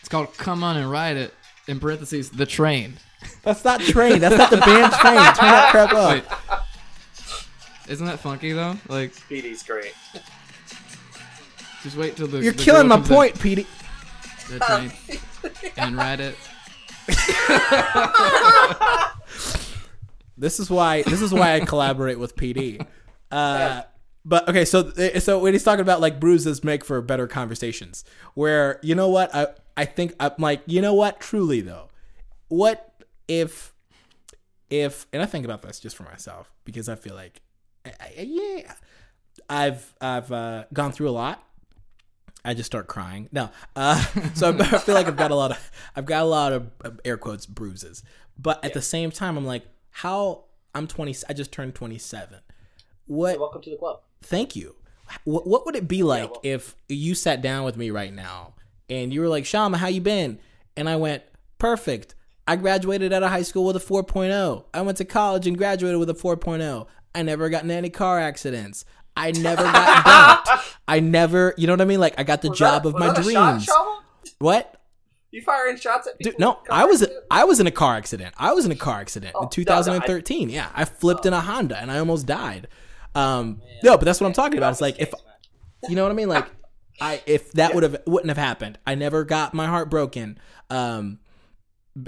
[0.00, 1.34] It's called "Come On and Ride It."
[1.66, 2.94] In parentheses, the train.
[3.42, 4.20] That's not train.
[4.20, 5.16] That's not the band train.
[5.16, 6.10] Turn that crap up.
[6.10, 6.24] Wait,
[7.88, 8.76] isn't that funky though?
[8.88, 9.92] Like, PD's great.
[11.82, 12.42] just wait till the.
[12.42, 13.66] You're the killing my comes in, point, Petey.
[14.48, 14.92] The train,
[15.76, 16.36] and ride it.
[20.38, 21.02] This is why.
[21.02, 22.86] This is why I collaborate with PD.
[23.30, 23.82] Uh,
[24.24, 28.78] but okay, so so when he's talking about like bruises make for better conversations, where
[28.82, 31.88] you know what I I think I'm like you know what truly though,
[32.48, 33.72] what if
[34.70, 37.40] if and I think about this just for myself because I feel like
[37.86, 38.72] I, I, yeah
[39.48, 41.42] I've I've uh, gone through a lot.
[42.44, 43.28] I just start crying.
[43.30, 44.02] No, uh,
[44.34, 47.00] so I feel like I've got a lot of I've got a lot of of
[47.04, 48.02] air quotes bruises,
[48.36, 51.14] but at the same time I'm like how I'm 20.
[51.28, 52.40] I just turned 27.
[53.06, 54.00] What Welcome to the club.
[54.22, 54.74] thank you.
[55.24, 58.54] What, what would it be like if you sat down with me right now
[58.88, 60.38] and you were like, Shama, how you been?
[60.76, 61.22] And I went,
[61.58, 62.14] perfect.
[62.46, 64.64] I graduated out of high school with a 4.0.
[64.72, 66.86] I went to college and graduated with a 4.0.
[67.14, 68.84] I never got in any car accidents.
[69.16, 70.76] I never got dumped.
[70.86, 72.00] I never, you know what I mean?
[72.00, 74.32] Like I got the job that- of was my a shot, dreams.
[74.38, 74.74] What?
[75.30, 76.32] You firing shots at people?
[76.32, 78.34] Dude, no, I was I was in a car accident.
[78.38, 80.48] I was in a car accident Oh, in 2013.
[80.48, 81.28] Yeah, I flipped Oh.
[81.28, 82.68] in a Honda and I almost died.
[83.14, 84.70] Um, no, but that's what I'm talking about.
[84.72, 85.12] It's like if
[85.88, 86.28] you know what I mean.
[86.30, 86.46] Like
[87.00, 88.78] I if that would have wouldn't have happened.
[88.86, 90.38] I never got my heart broken.
[90.70, 91.20] Um,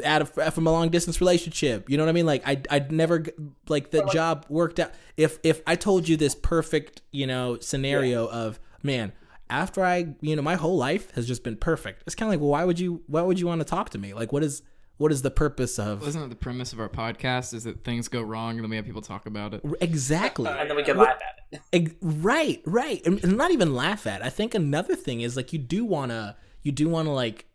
[0.04, 1.88] out of from a long distance relationship.
[1.88, 2.26] You know what I mean?
[2.26, 3.24] Like I I'd never
[3.68, 4.92] like the job worked out.
[5.16, 9.12] If if I told you this perfect you know scenario of man
[9.48, 12.02] after I you know my whole life has just been perfect.
[12.06, 13.98] It's kind of like well why would you why would you want to talk to
[13.98, 14.14] me?
[14.14, 14.62] Like what is
[15.00, 17.54] what is the purpose of Isn't that the premise of our podcast?
[17.54, 19.62] Is that things go wrong and then we have people talk about it?
[19.80, 21.18] exactly and then we can laugh
[21.52, 21.96] at it.
[22.02, 24.22] Right right and, and not even laugh at.
[24.22, 27.46] I think another thing is like you do want to you do want to like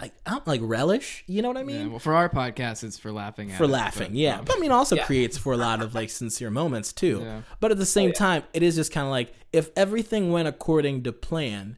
[0.00, 1.24] like I don't like relish.
[1.26, 1.80] You know what I mean?
[1.82, 4.38] Yeah, well, for our podcast, it's for laughing at for it, laughing, but, yeah.
[4.38, 5.04] um, But I mean, also Yeah.
[5.04, 7.20] creates for a lot of like sincere moments too.
[7.22, 7.42] Yeah.
[7.60, 8.14] But at the same yeah.
[8.14, 11.76] time, it is just kind of like if everything went according to plan,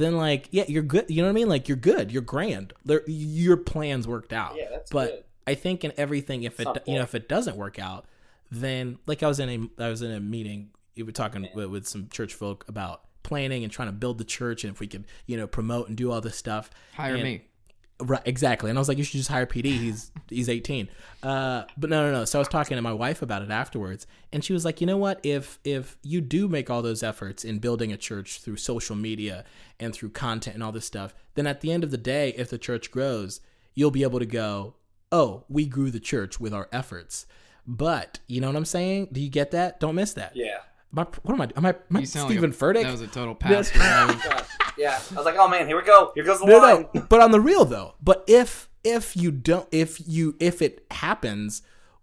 [0.00, 1.06] then like yeah, you're good.
[1.08, 1.48] You know what I mean?
[1.48, 2.10] Like you're good.
[2.10, 2.72] You're grand.
[2.84, 4.56] There, your plans worked out.
[4.56, 5.24] Yeah, that's but good.
[5.46, 8.06] I think in everything, if it Some you know if it doesn't work out,
[8.50, 10.70] then like I was in a I was in a meeting.
[10.96, 14.24] We were talking with, with some church folk about planning and trying to build the
[14.24, 16.70] church and if we could you know promote and do all this stuff.
[16.94, 17.42] hire And- me.
[18.04, 18.68] Right, exactly.
[18.68, 19.64] And I was like, you should just hire PD.
[19.64, 20.88] He's he's 18.
[21.22, 22.24] Uh, but no, no, no.
[22.26, 24.86] So I was talking to my wife about it afterwards, and she was like, you
[24.86, 25.20] know what?
[25.22, 29.44] If if you do make all those efforts in building a church through social media
[29.80, 32.50] and through content and all this stuff, then at the end of the day, if
[32.50, 33.40] the church grows,
[33.74, 34.74] you'll be able to go,
[35.10, 37.24] oh, we grew the church with our efforts.
[37.66, 39.08] But you know what I'm saying?
[39.12, 39.80] Do you get that?
[39.80, 40.36] Don't miss that.
[40.36, 40.58] Yeah.
[40.94, 41.48] My, what am I?
[41.56, 42.82] Am I, am I You sound Steven like a, Furtick?
[42.82, 43.86] That was a total pastor move.
[43.88, 44.44] Oh yeah.
[44.78, 45.00] yeah.
[45.10, 46.12] I was like, oh man, here we go.
[46.14, 46.86] Here goes the no, line.
[46.94, 47.00] no.
[47.08, 51.62] But on the real though, but if if you don't, if you if it happens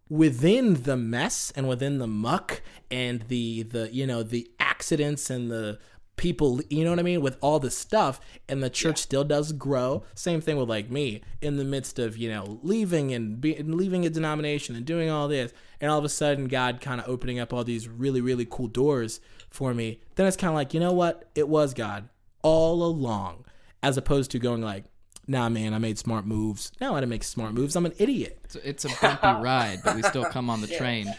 [0.09, 5.49] within the mess and within the muck and the the you know the accidents and
[5.49, 5.79] the
[6.17, 9.53] people you know what i mean with all this stuff and the church still does
[9.53, 10.03] grow.
[10.13, 13.73] Same thing with like me in the midst of you know leaving and be, and
[13.75, 17.07] leaving a denomination and doing all this and all of a sudden god kind of
[17.07, 20.73] opening up all these really really cool doors for me then it's kind of like
[20.73, 21.29] you know what?
[21.33, 22.09] It was god
[22.43, 23.45] all along
[23.81, 24.85] as opposed to going like
[25.27, 26.71] nah man i made smart moves.
[26.81, 27.75] No i didn't make smart moves.
[27.75, 28.39] I'm an idiot.
[28.43, 31.11] It's, it's a bumpy ride, but we still come on the train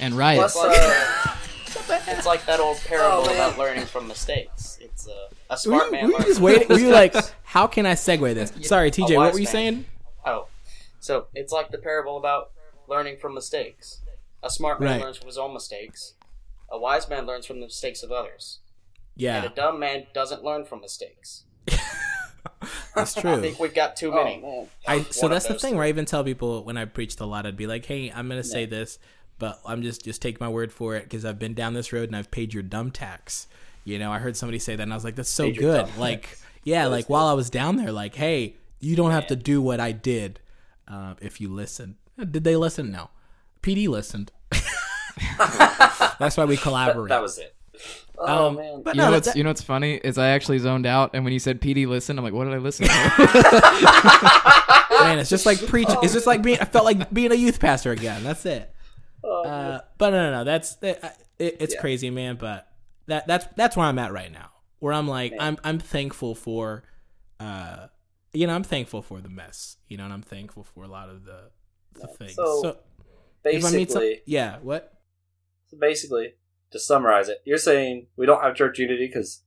[0.00, 1.36] and ride Plus, uh,
[2.08, 4.78] it's like that old parable Oh, about learning from mistakes.
[4.80, 5.12] It's uh,
[5.48, 6.04] a were smart you, man.
[6.06, 9.16] were you just from waiting were you like how can i segue this sorry tj
[9.16, 9.52] what were you man.
[9.52, 9.84] saying
[10.26, 10.46] Oh,
[11.00, 12.50] so it's like the parable about
[12.88, 14.00] learning from mistakes.
[14.42, 15.00] A smart man Right.
[15.00, 16.14] learns from his own mistakes.
[16.70, 18.58] A wise man learns from the mistakes of others.
[19.16, 19.36] Yeah.
[19.42, 21.44] And a dumb man doesn't learn from mistakes.
[22.94, 23.32] that's true.
[23.32, 24.40] I think we've got too Oh, many.
[24.40, 24.66] man.
[24.86, 25.76] I so that's the thing three.
[25.78, 28.28] where I even tell people when I preached a lot, I'd be like, "Hey, I'm
[28.28, 28.98] gonna say this,
[29.40, 32.08] but I'm just just take my word for it because I've been down this road
[32.08, 33.48] and I've paid your dumb tax."
[33.84, 35.86] You know, I heard somebody say that, and I was like, "That's so Paid good."
[35.86, 39.34] dumb Like, yeah, like while I was down there, like, hey, you don't have to
[39.36, 40.38] do what I did
[40.86, 41.96] uh, if you listen.
[42.16, 42.92] Did they listen?
[42.92, 43.10] No.
[43.62, 44.30] PD listened.
[46.18, 47.08] that's why we collaborate.
[47.08, 47.54] That was it.
[48.18, 48.82] Oh Um, man.
[48.82, 51.10] But You no, know that- what's you know what's funny is I actually zoned out,
[51.14, 52.92] and when you said PD listen, I'm like, what did I listen to?
[55.04, 55.96] man, it's just like preaching.
[56.02, 56.58] It's just like being.
[56.60, 58.22] I felt like being a youth pastor again.
[58.22, 58.72] That's it.
[59.24, 60.44] Uh, but no, no, no.
[60.44, 61.02] That's it,
[61.38, 61.80] it, it's Yeah.
[61.80, 62.36] crazy, man.
[62.36, 62.68] But
[63.06, 64.50] that that's that's where I'm at right now.
[64.78, 66.84] Where I'm like, I'm I'm thankful for,
[67.38, 67.88] uh,
[68.32, 69.76] you know, I'm thankful for the mess.
[69.88, 71.50] You know, and I'm thankful for a lot of the
[71.94, 72.34] the things.
[72.34, 72.76] So, So,
[73.44, 74.94] meet some, Basically, yeah, what?
[75.68, 76.34] so basically,
[76.70, 79.42] to summarize it, you're saying we don't have church unity because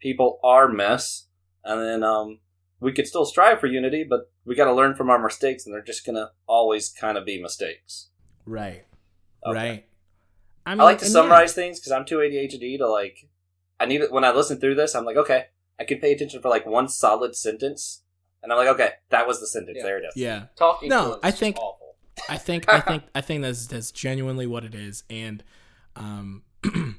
[0.00, 1.26] people are mess,
[1.64, 2.40] and then um,
[2.80, 5.74] we could still strive for unity, but we got to learn from our mistakes, and
[5.74, 8.08] they're just gonna always kind of be mistakes.
[8.44, 8.84] Right,
[9.46, 9.54] Okay.
[9.70, 9.86] right.
[10.64, 13.28] I, I like to and summarize things because I'm too ADHD to like.
[13.78, 14.94] I need it when I listen through this.
[14.94, 15.46] I'm like, okay,
[15.78, 18.02] I can pay attention for like one solid sentence,
[18.42, 19.76] and I'm like, okay, that was the sentence.
[19.78, 19.84] Yeah.
[19.84, 20.12] There it is.
[20.16, 20.44] Yeah, yeah.
[20.56, 21.96] Talking No, I think- awful.
[22.30, 25.44] I think I think I think that's that's genuinely what it is, and
[25.96, 26.42] um,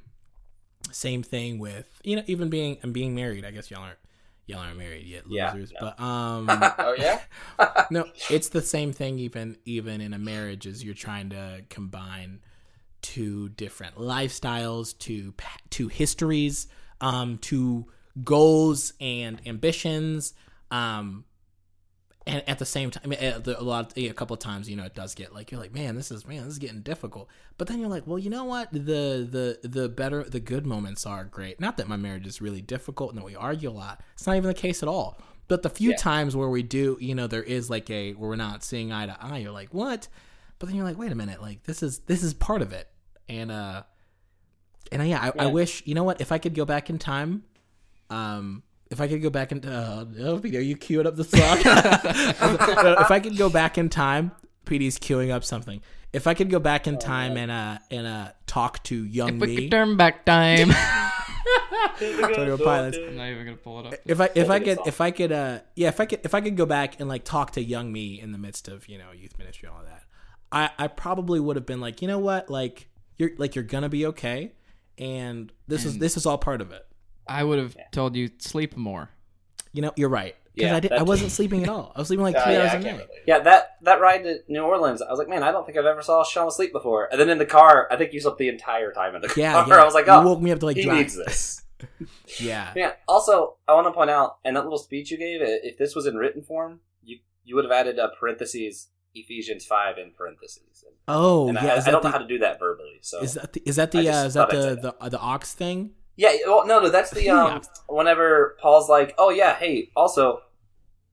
[0.92, 3.44] same thing with you know even being and being married.
[3.44, 3.98] I guess y'all aren't
[4.48, 5.72] y'all aren't married yet, Yeah, losers.
[5.80, 5.92] no.
[5.98, 6.48] But um,
[6.80, 7.22] Oh yeah.
[7.92, 12.40] no, it's the same thing even even in a marriage is you're trying to combine
[13.02, 16.68] two different lifestyles, to pa- to histories,
[17.02, 17.86] um, to
[18.24, 20.34] goals and ambitions,
[20.72, 21.24] um,
[22.28, 25.16] and at the same time, a lot, a couple of times, you know, it does
[25.16, 27.30] get like you're like, man, this is man, this is getting difficult.
[27.58, 28.72] But then you're like, well, you know what?
[28.72, 31.60] The the the better, the good moments are great.
[31.60, 34.02] Not that my marriage is really difficult and that we argue a lot.
[34.14, 35.18] It's not even the case at all.
[35.48, 35.96] But the few Yeah.
[35.98, 39.06] times where we do, you know, there is like a where we're not seeing eye
[39.06, 39.38] to eye.
[39.38, 40.08] You're like, what?
[40.60, 42.88] But then you're like, wait a minute, like this is this is part of it.
[43.30, 43.84] And uh,
[44.92, 46.98] and uh, yeah, I, I wish you know what if I could go back in
[47.00, 47.44] time,
[48.10, 51.24] um, if I could go back in, uh, oh, PD, are you queuing up the
[51.24, 51.42] song?
[53.02, 54.32] if I could go back in time,
[54.66, 55.82] PD's queuing up something.
[56.14, 59.42] If I could go back in time and uh and uh talk to young if
[59.42, 60.72] we me, could turn back time.
[61.98, 62.98] Twenty One Pilots.
[62.98, 63.94] I'm not even gonna pull it up.
[64.06, 66.22] If I if I a good could if I could uh yeah if I could
[66.24, 68.88] if I could go back and like talk to young me in the midst of
[68.88, 70.04] you know youth ministry and all that,
[70.52, 73.90] I I probably would have been like you know what like you're like you're gonna
[73.90, 74.54] be okay,
[74.98, 76.86] and this is And- this is all part of it.
[77.30, 79.10] I would have told you sleep more.
[79.74, 81.92] You know you're right because Yeah, I did that I wasn't sleeping at all.
[81.96, 83.08] I was sleeping like Uh, three yeah, hours a can't night.
[83.28, 85.86] Yeah, that that ride to New Orleans, I was like, man, I don't think I've
[85.86, 87.08] ever saw Shama sleep before.
[87.12, 89.38] And then in the car, I think you slept the entire time in the car.
[89.38, 89.76] Yeah, yeah.
[89.82, 90.98] I was like, oh, you oh, woke me up to like he drive.
[90.98, 91.64] needs this.
[92.40, 92.94] Yeah, Yeah.
[93.08, 96.08] Also, I want to point out, in that little speech you gave, if this was
[96.08, 100.84] in written form, you you would have added a parentheses Ephesians five in parentheses.
[100.86, 102.60] And, Oh and yeah, I, is I that don't the, know how to do that
[102.60, 103.00] verbally.
[103.02, 105.20] So is that the, is that the uh, is that thought I'd the, the the
[105.20, 105.92] ox thing?
[106.18, 107.62] Yeah, well, no, no, that's the um.
[107.88, 110.42] whenever Paul's like, oh yeah, hey, also.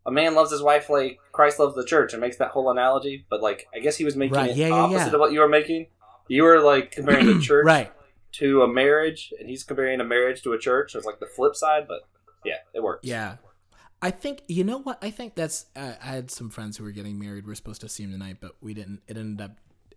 [0.06, 3.24] A man loves his wife like Christ loves the church, and makes that whole analogy.
[3.30, 5.14] But like, I guess he was making Right, it yeah, yeah, opposite yeah.
[5.14, 5.86] of what you were making.
[6.28, 7.90] You were like comparing the church Right.
[8.32, 10.94] to a marriage, and he's comparing a marriage to a church.
[10.94, 12.00] It's like the flip side, but
[12.44, 13.06] yeah, it works.
[13.08, 13.36] Yeah.
[14.02, 16.90] I think you know what I think that's uh, I had some friends who were
[16.92, 17.46] getting married.
[17.46, 19.00] We are supposed to see them tonight, but we didn't.
[19.08, 19.52] It ended up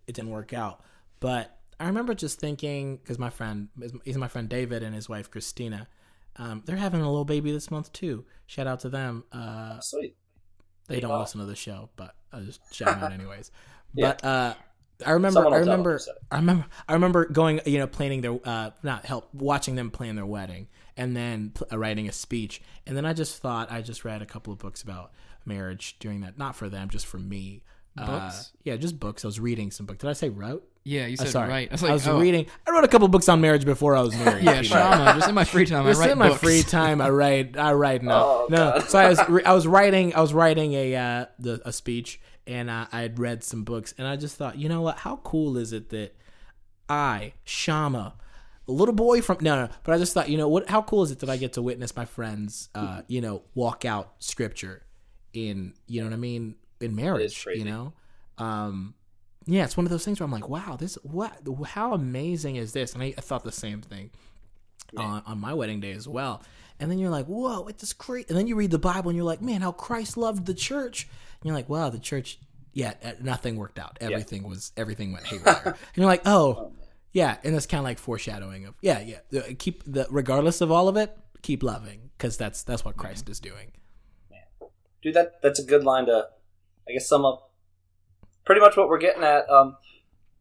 [0.06, 0.82] it didn't work out.
[1.20, 3.68] But I remember just thinking because my friend
[4.04, 5.88] he's my friend David and his wife Christina.
[6.36, 8.24] Um, they're having a little baby this month too.
[8.46, 9.24] Shout out to them.
[9.32, 10.16] Uh, Sweet.
[10.86, 11.20] they don't Wow.
[11.20, 13.50] listen to the show, but I just shout out anyways.
[13.94, 14.06] Yeah.
[14.08, 14.54] But uh,
[15.06, 16.22] I remember, I will tell them remember, you said it.
[16.30, 20.16] I remember, I remember going, you know, planning their, uh, not help, watching them plan
[20.16, 23.80] their wedding, and then pl- uh, writing a speech, and then I just thought I
[23.82, 25.12] just read a couple of books about
[25.44, 27.62] marriage during that, not for them, just for me.
[27.96, 28.52] Uh, Books?
[28.64, 29.24] yeah, just books.
[29.24, 29.98] I was reading some books.
[30.00, 30.67] Did I say wrote?
[30.84, 31.68] Yeah, you Uh, said sorry, right.
[31.70, 32.46] I was, I was oh, reading.
[32.66, 34.44] I wrote a couple books on marriage before I was married.
[34.44, 34.62] Yeah.
[34.62, 35.14] Shama.
[35.16, 36.40] Just in my free time, I Just write in my books.
[36.40, 37.58] free time, I write.
[37.58, 38.22] I write now.
[38.24, 38.88] Oh, no, God.
[38.88, 40.14] so I was re- I was writing.
[40.14, 43.92] I was writing a uh, the, a speech, and uh, I had read some books,
[43.98, 44.98] and I just thought, you know what?
[44.98, 46.16] How cool is it that
[46.88, 48.14] I, Shama,
[48.66, 50.70] a little boy from no, no, but I just thought, you know what?
[50.70, 53.84] How cool is it that I get to witness my friends, uh, you know, walk
[53.84, 54.86] out scripture
[55.34, 57.58] in, you know what I mean, in marriage, crazy.
[57.60, 57.92] you know.
[58.38, 58.94] Um,
[59.54, 61.40] yeah, it's one of those things where I'm like, wow, this what?
[61.68, 62.94] How amazing is this?
[62.94, 64.10] And I, I thought the same thing
[64.96, 66.42] on, on my wedding day as well.
[66.80, 68.28] And then you're like, whoa, it's just great.
[68.28, 71.08] And then you read the Bible and you're like, man, how Christ loved the church.
[71.40, 72.38] And you're like, wow, the church,
[72.72, 73.98] yeah, uh, nothing worked out.
[74.00, 75.62] Everything was, everything went haywire.
[75.64, 76.72] and you're like, oh,
[77.12, 77.38] yeah.
[77.42, 79.40] And that's kind of like foreshadowing of, yeah, yeah.
[79.58, 83.40] Keep the, regardless of all of it, keep loving because that's, that's what Christ is
[83.40, 83.72] doing.
[84.30, 84.70] Man.
[85.02, 86.28] Dude, that that's a good line to,
[86.88, 87.47] I guess, sum up
[88.48, 89.48] pretty much what we're getting at.
[89.50, 89.76] Um,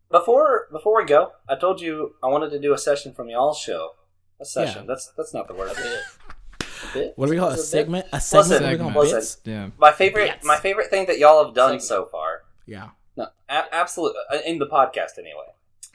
[0.09, 3.57] before before we go, I told you I wanted to do a session from y'all's
[3.59, 3.91] show.
[4.39, 4.83] A session.
[4.83, 4.87] Yeah.
[4.87, 5.71] That's that's not the word.
[5.71, 7.13] A bit.
[7.17, 7.53] What do we call it?
[7.53, 7.81] A Is it bit?
[7.83, 8.05] segment?
[8.13, 8.83] A Listen, segment?
[8.83, 9.17] What do listen.
[9.19, 9.37] bits?
[9.43, 9.69] Yeah.
[9.77, 10.43] My favorite, Yes.
[10.43, 11.83] my favorite thing that y'all have done Segment.
[11.83, 12.43] so far.
[12.65, 12.89] Yeah.
[13.17, 15.49] No, a- absolutely in the podcast anyway.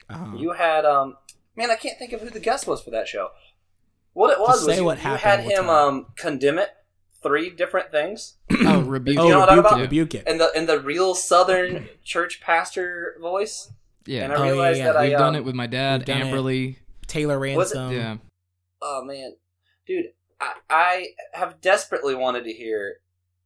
[0.09, 0.35] Uh-huh.
[0.37, 1.17] You had um,
[1.55, 3.29] man, I can't think of who the guest was for that show.
[4.13, 5.69] What it was Just was say you, what you had him time.
[5.69, 6.69] um condemn it
[7.23, 9.19] three different things Oh, rebuke.
[9.19, 9.79] Oh, You know what I'm rebuke about?
[9.79, 9.83] it.
[9.83, 10.27] Rebuke it.
[10.27, 13.71] in the in the real Southern church pastor voice.
[14.05, 14.25] yeah.
[14.25, 14.85] And I Oh, yeah, realized yeah.
[14.85, 16.23] that I We've done um, it with my dad, we've it.
[16.23, 16.75] Amberly.
[17.07, 17.91] Taylor Was it- Ransom.
[17.93, 18.17] Yeah.
[18.81, 19.35] Oh man,
[19.87, 20.07] dude,
[20.41, 22.97] I, I have desperately wanted to hear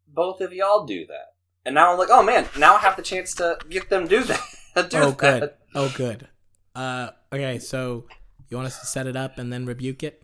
[0.08, 1.34] both of y'all do that,
[1.66, 4.24] and now I'm like, oh man, now I have the chance to get them do
[4.24, 4.42] that.
[4.90, 5.18] do Oh, that.
[5.18, 5.50] good.
[5.76, 6.28] Oh, good.
[6.74, 8.06] Uh, okay, so
[8.50, 10.24] you want us to set it up and then rebuke it?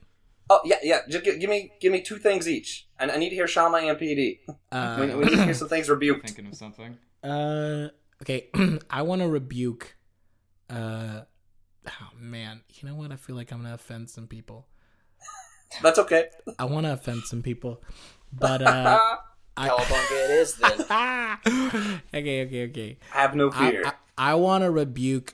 [0.50, 1.00] Oh yeah, yeah.
[1.10, 3.78] Just give, give me give me two things each, and I need to hear Shama
[3.78, 4.40] and PD.
[4.72, 6.28] Uh, we, we need to hear some things rebuked.
[6.28, 6.98] Thinking of something.
[7.24, 7.90] Uh,
[8.22, 8.50] okay,
[8.90, 9.96] I want to rebuke.
[10.70, 11.22] Uh,
[11.88, 13.12] oh man, you know what?
[13.12, 14.68] I feel like I'm gonna offend some people.
[15.82, 16.28] That's okay.
[16.60, 17.82] I want to offend some people,
[18.32, 19.00] but uh,
[19.58, 19.70] I.
[19.70, 20.82] Cowabunga it is then.
[22.14, 22.98] okay, okay, okay.
[23.10, 23.84] have no I, fear.
[23.86, 25.34] I, I want to rebuke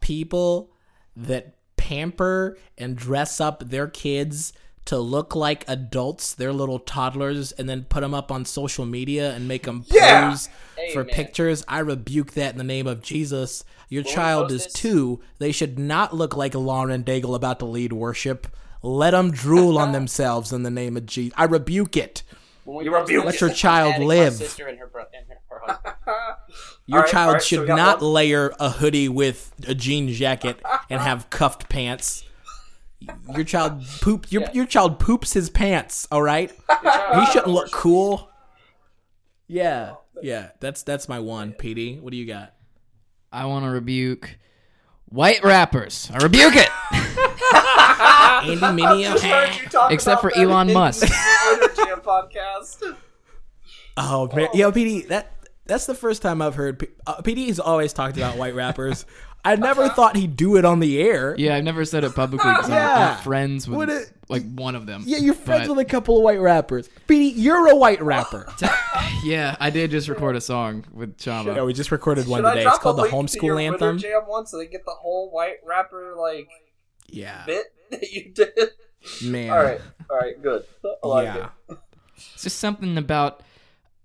[0.00, 0.72] people
[1.16, 4.52] that pamper and dress up their kids
[4.84, 9.32] to look like adults, their little toddlers, and then put them up on social media
[9.34, 10.30] and make them Yeah!
[10.30, 10.48] pose
[10.92, 11.64] for pictures.
[11.68, 13.64] I rebuke that in the name of Jesus.
[13.88, 14.72] Your Will we child is this?
[14.72, 15.20] two.
[15.38, 18.46] They should not look like Lauren Daigle about to lead worship.
[18.82, 21.34] Let them drool on themselves in the name of Jesus.
[21.36, 22.22] I rebuke it.
[22.64, 24.38] When we You post rebuke this, Let your I'm child adding live.
[25.66, 26.76] My sister and her, bro- and her, her husband.
[26.86, 28.12] Your All right, child all right, so should we got not one.
[28.12, 30.60] layer a hoodie with a jean jacket
[30.90, 32.24] and have cuffed pants.
[33.34, 34.30] Your child poop.
[34.30, 36.06] Your your child poops his pants.
[36.10, 36.52] All right.
[37.12, 38.30] He shouldn't look oh, cool.
[39.46, 40.50] Yeah, oh, yeah.
[40.60, 41.52] That's that's my one.
[41.52, 42.54] PD, what do you got?
[43.30, 44.38] I want to rebuke
[45.06, 46.10] white rappers.
[46.12, 46.70] I rebuke it.
[48.42, 49.90] Andy Mineo.
[49.90, 51.06] Except for Elon Musk.
[51.06, 52.96] Jam podcast.
[53.96, 55.06] Oh man, yo, PD.
[55.08, 55.32] That
[55.66, 56.78] that's the first time I've heard.
[56.80, 59.06] P- Uh, PD has always talked about white rappers.
[59.44, 61.34] I never thought he'd do it on the air.
[61.36, 63.16] Yeah, I've never said it publicly because Yeah.
[63.16, 65.02] I'm friends with it- like one of them.
[65.04, 66.88] Yeah, you're friends But- with a couple of white rappers.
[67.08, 68.46] Petey, you're a white rapper.
[69.24, 71.54] Yeah, I did just record a song with Shama.
[71.54, 72.66] yeah, we just recorded one Should today.
[72.68, 73.98] It's called the Homeschool Anthem.
[73.98, 76.48] Jam one so they get the whole white rapper like
[77.08, 78.50] Yeah, bit that you did.
[79.24, 79.50] man.
[79.50, 80.64] All right, all right, good.
[81.04, 81.48] I like yeah.
[81.70, 81.78] it.
[82.34, 83.42] It's just something about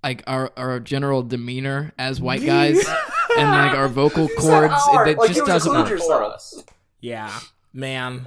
[0.07, 2.77] like our our general demeanor as white guys
[3.37, 4.73] and like our vocal cords.
[4.93, 5.99] It, it like, just you doesn't work.
[5.99, 6.63] For us.
[7.01, 7.37] Yeah,
[7.73, 8.25] man.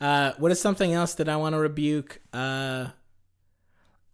[0.00, 2.22] Uh, what is something else that I want to rebuke?
[2.32, 2.88] Uh,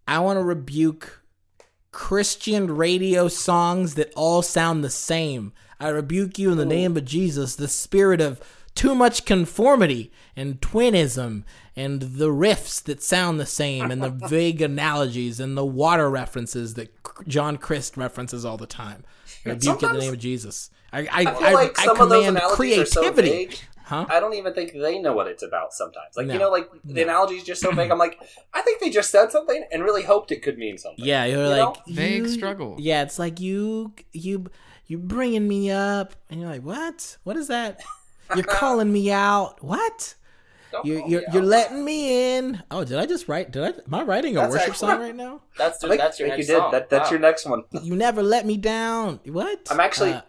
[0.08, 1.22] I want to rebuke
[1.92, 5.52] Christian radio songs that all sound the same.
[5.78, 8.40] I rebuke you in the name of Jesus, the spirit of
[8.76, 14.62] too much conformity and twinism and the riffs that sound the same and the vague
[14.62, 16.90] analogies and the water references that
[17.26, 19.02] John Christ references all the time.
[19.44, 20.70] I rebuke in the name of Jesus.
[20.92, 23.58] I, I, I feel I, like I some of those command analogies are so vague.
[23.84, 24.04] Huh?
[24.08, 26.16] I don't even think they know what it's about sometimes.
[26.16, 26.32] Like No.
[26.34, 27.90] you know, like the analogy is just so vague.
[27.92, 28.18] I'm like,
[28.52, 31.04] I think they just said something and really hoped it could mean something.
[31.04, 31.76] Yeah, you're You like know?
[31.88, 32.76] Vague you- struggle.
[32.78, 34.46] Yeah, it's like you you
[34.86, 37.16] you bringing me up, and you're like, what?
[37.24, 37.80] What is that?
[38.34, 39.62] You're calling me out.
[39.62, 40.14] What?
[40.72, 42.62] Don't You're you're, you're letting me in.
[42.70, 43.52] Oh, did I just write?
[43.52, 43.66] Did I?
[43.68, 44.92] Am I writing a That's worship excellent.
[44.94, 45.40] song right now?
[45.58, 46.60] That's I think, that's your I think next you did.
[46.60, 46.72] song.
[46.72, 47.10] That, that's Wow.
[47.12, 47.62] your next one.
[47.82, 49.20] You never let me down.
[49.26, 49.68] What?
[49.70, 50.22] I'm actually Uh,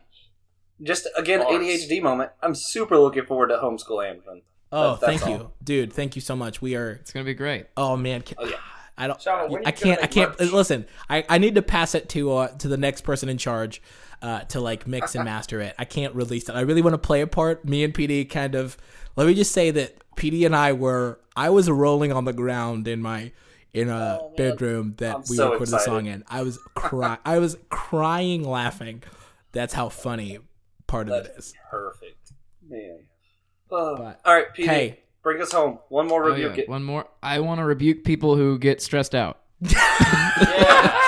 [0.84, 1.54] just again Bars.
[1.60, 2.32] ADHD moment.
[2.42, 4.44] I'm super looking forward to homeschool anthem.
[4.72, 5.54] oh, that's thank you, all.
[5.64, 5.92] dude.
[5.92, 6.62] Thank you so much.
[6.62, 6.92] We are.
[6.92, 7.66] It's gonna be great.
[7.76, 8.22] Oh man.
[8.22, 8.58] Can, Oh, yeah.
[9.00, 9.22] I don't.
[9.22, 10.02] Sean, I can't.
[10.04, 10.40] I can't.
[10.40, 10.52] merch?
[10.52, 10.86] Listen.
[11.10, 13.82] I, I need to pass it to uh, to the next person in charge
[14.22, 15.76] uh, to like mix and master it.
[15.78, 16.56] I can't release it.
[16.56, 17.66] I really want to play a part.
[17.66, 18.78] Me and PD kind of.
[19.16, 21.20] Let me just say that PD and I were.
[21.36, 23.32] I was rolling on the ground in my
[23.74, 26.24] in a Oh, bedroom that I'm we so recorded the song in.
[26.28, 27.18] I was cry.
[27.26, 29.04] I was crying laughing.
[29.52, 30.40] That's how funny
[30.88, 31.54] part of it That's is.
[31.70, 32.32] perfect,
[32.68, 33.00] man.
[33.70, 33.98] Oh.
[33.98, 35.00] But- All right, PD, Hey.
[35.22, 35.80] bring us home.
[35.90, 36.58] One more Oh, rebuke.
[36.58, 36.64] yeah.
[36.68, 37.06] One more.
[37.22, 39.40] I want to rebuke people who get stressed out.
[40.40, 41.02] Yeah.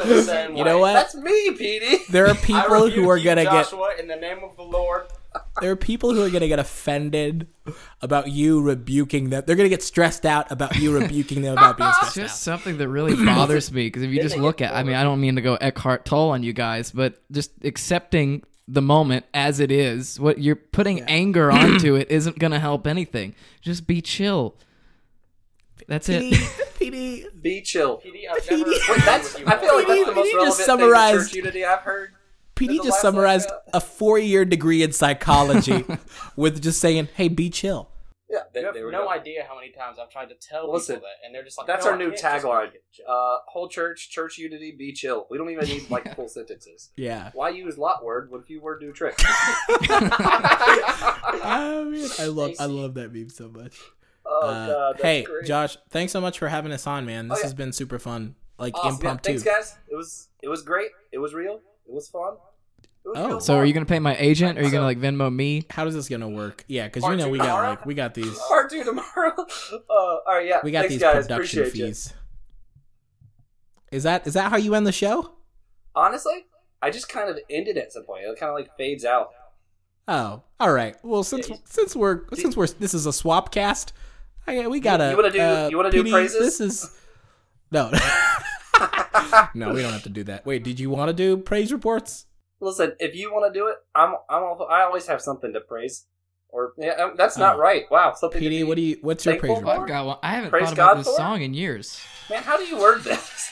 [0.00, 0.64] I feel the same You way.
[0.64, 0.92] know what?
[0.94, 2.06] That's me, PD.
[2.08, 5.06] There are people who are gonna get in the name of the Lord.
[5.60, 7.46] there are people who are going to get offended
[8.00, 9.42] about you rebuking them.
[9.46, 12.34] They're going to get stressed out about you rebuking them about being It's stressed just
[12.48, 12.52] out.
[12.52, 15.20] something that really bothers me because if you just look at, I mean, I don't
[15.20, 19.70] mean to go Eckhart Tolle on you guys, but just accepting the moment as it
[19.70, 23.34] is, what you're putting anger onto it isn't going to help anything.
[23.60, 24.56] Just be chill.
[25.88, 26.22] That's it.
[26.78, 27.98] PD, Be chill.
[27.98, 28.70] PD, I've never.
[28.70, 29.34] Wait, that's.
[29.34, 31.80] I feel like that's the most PD just relevant thing to summarized- church unity I've
[31.80, 32.12] heard.
[32.54, 35.84] PD just summarized like, a four-year degree in psychology
[36.36, 37.88] with just saying, "Hey, be chill."
[38.30, 39.08] Yeah, You have no go.
[39.10, 41.66] idea how many times I've tried to tell Listen, people that, and they're just like,
[41.66, 42.64] That's "No, our I new tagline.
[42.66, 45.26] make it chill." Uh, whole church, church unity, be chill.
[45.30, 46.90] We don't even need like full sentences.
[46.96, 47.30] Yeah.
[47.32, 49.14] Why use lot word when few word do trick?
[50.40, 53.78] I, mean, I love I love that meme so much.
[54.30, 55.46] Oh Uh, god, hey, great.
[55.46, 57.28] Josh, thanks so much for having us on, man.
[57.28, 57.44] This Oh, yeah.
[57.46, 58.34] has been super fun.
[58.58, 58.88] Like Awesome.
[58.88, 59.28] Yeah, impromptu.
[59.30, 59.76] thanks, guys.
[59.90, 60.90] It was it was great.
[61.12, 61.60] It was real.
[61.86, 62.34] It was fun.
[62.82, 63.26] It was Oh.
[63.28, 65.00] real So are you going to pay my agent or are you So- going to
[65.02, 65.64] like Venmo me?
[65.70, 66.64] How is this gonna work?
[66.68, 69.32] Yeah, because you know two we got like we got these part two tomorrow?
[69.36, 70.60] uh, all right, yeah.
[70.62, 71.26] we got thanks, these guys.
[71.26, 71.86] production Appreciate you.
[71.86, 72.12] fees.
[73.90, 75.32] Is that is that how you end the show?
[75.94, 76.46] Honestly,
[76.82, 78.24] I just kind of ended at some point.
[78.24, 79.30] It kind of like fades out.
[80.06, 80.96] Oh, all right.
[81.02, 81.56] Well, since Yeah.
[81.64, 83.92] since we're since we're this is a swap cast,
[84.48, 85.10] I, we gotta.
[85.10, 86.58] you wanna do- uh, you wanna do PD, praises?
[86.58, 86.90] This is
[87.70, 87.90] no,
[89.54, 89.74] no.
[89.74, 90.46] We don't have to do that.
[90.46, 92.26] Wait, did you want to do praise reports?
[92.60, 96.06] Listen, if you want to do it, I'm I'm I always have something to praise.
[96.50, 97.58] Or yeah, um, that's not Oh.
[97.58, 97.84] right.
[97.90, 98.40] Wow, something.
[98.40, 98.96] to PD, be- what do you?
[99.02, 99.82] What's your praise Thankful report?
[99.82, 100.16] I've got one.
[100.22, 102.00] I haven't Praise thought about God this for song in years.
[102.30, 103.50] Man, how do you word this?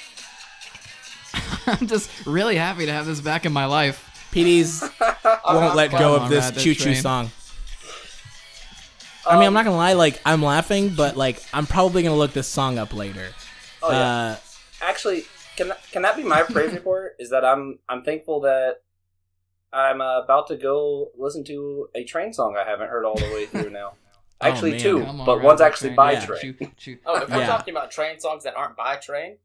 [1.66, 4.02] I'm just really happy to have this back in my life.
[4.32, 4.80] PD's
[5.46, 6.96] won't let go of this choo choo train.
[6.96, 7.30] song.
[9.28, 9.92] I mean, I'm Um, not gonna lie.
[9.94, 13.28] Like, I'm laughing, but like, I'm probably gonna look this song up later.
[13.82, 13.98] Oh yeah.
[13.98, 14.36] Uh,
[14.82, 15.24] Actually,
[15.56, 17.16] can that, can that be my praise report?
[17.18, 18.82] Is that I'm I'm thankful that
[19.72, 23.24] I'm uh, about to go listen to a train song I haven't heard all the
[23.34, 23.92] way through now.
[24.38, 24.80] Oh, Actually, man.
[24.80, 25.96] two, Come but one's actually train.
[25.96, 26.26] by Yeah.
[26.26, 26.40] train.
[26.58, 26.98] Choo- choo.
[27.06, 27.38] Oh, if Yeah.
[27.38, 29.38] we're talking about train songs that aren't by train,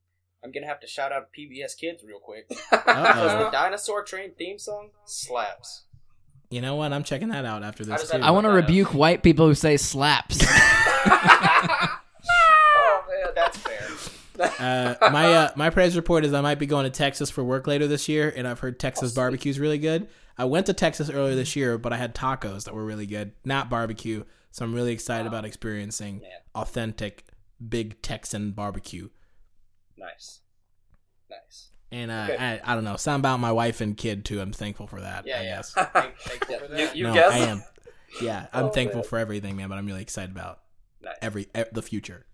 [0.44, 2.46] I'm gonna have to shout out PBS Kids real quick.
[2.52, 2.82] Uh-oh.
[2.86, 5.84] Because the Dinosaur Train theme song slaps.
[6.52, 6.94] You know what?
[6.94, 8.18] I'm checking that out after this too.
[8.18, 10.38] I want to rebuke white people who say slaps.
[11.06, 11.90] oh
[13.10, 13.88] man, That's fair.
[14.60, 17.68] Uh, my uh, my praise report is I might be going to Texas for work
[17.68, 20.08] later this year, and I've heard Texas barbecue's really good.
[20.38, 23.34] I went to Texas earlier this year, but I had tacos that were really good,
[23.46, 24.24] not barbecue.
[24.52, 26.32] So I'm really excited about experiencing Man.
[26.54, 27.26] authentic
[27.68, 29.10] big Texan barbecue.
[29.98, 30.42] nice,
[31.30, 31.70] nice.
[31.92, 32.38] And uh, Okay.
[32.64, 34.40] I, I don't know, something about my wife and kid too.
[34.40, 35.28] I'm thankful for that.
[35.28, 35.56] Yeah, I yeah.
[35.58, 35.72] guess.
[35.94, 37.34] Thank- thankful You, you no, guess?
[37.34, 37.64] I am.
[38.22, 39.08] Yeah, I'm Oh, thankful man.
[39.10, 39.68] for everything, man.
[39.70, 40.60] But I'm really excited about
[41.02, 41.16] Nice.
[41.22, 42.26] every e- the future.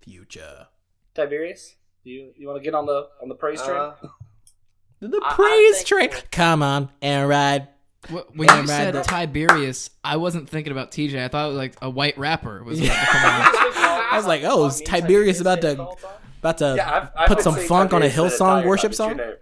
[0.00, 0.66] Future.
[1.14, 3.76] Tiberius, you you want to get on the on the praise train?
[3.76, 3.94] Uh,
[5.00, 6.10] The I- I'm praise train.
[6.30, 7.68] Come on and ride.
[8.08, 11.24] Wh- When Yeah, you Brad, said the- Tiberius, I wasn't thinking about TJ.
[11.24, 13.52] I thought it was like a white rapper was about to come on.
[14.12, 15.88] I was like, oh, is Tiberius about to
[16.46, 18.92] about to yeah, I've, I've put some saying funk on a Tiberius the Hillsong worship
[18.92, 19.36] time, it's your song?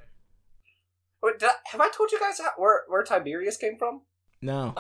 [1.23, 4.03] Wait, I, have I told you guys how, where where Tiberius came from?
[4.43, 4.75] no?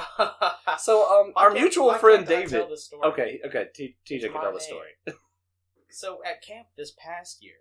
[0.78, 2.50] So, um, our can't- mutual friend David.
[2.50, 3.02] tell this story?
[3.08, 4.90] Okay, okay, T- TJ can tell the story.
[5.90, 7.54] So at camp this past year,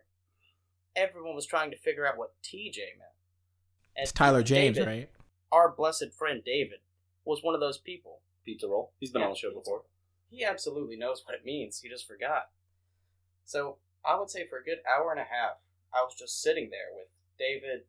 [0.96, 3.14] everyone was trying to figure out what TJ meant.
[3.96, 5.10] And It's Tyler James, David, right?
[5.52, 6.80] Our blessed friend David
[7.26, 8.22] was one of those people.
[8.44, 8.92] Pizza roll.
[9.00, 9.84] He's been Yeah, on the show before.
[10.32, 11.80] He absolutely knows what it means.
[11.80, 12.50] He just forgot.
[13.46, 15.58] So I would say for a good hour and a half,
[15.94, 17.82] I was just sitting there with David,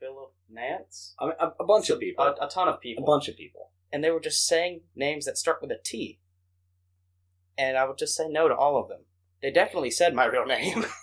[0.00, 2.24] Philip, Nance, I mean, a, a bunch of people.
[2.24, 3.70] a, a ton of people, a bunch of people.
[3.92, 6.18] and they were just saying names that start with a T.
[7.56, 9.00] And I would just say no to all of them.
[9.42, 10.84] They definitely said my real name.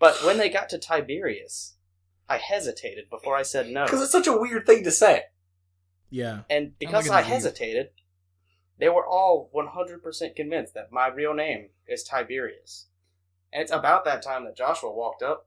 [0.00, 1.76] But when they got to Tiberius,
[2.28, 3.84] I hesitated before I said no.
[3.84, 5.22] Because it's such a weird thing to say.
[6.10, 6.40] Yeah.
[6.50, 7.32] And because I at you.
[7.32, 7.90] hesitated,
[8.78, 12.88] they were all 100% convinced that my real name is Tiberius.
[13.54, 15.46] And it's about that time that Joshua walked up.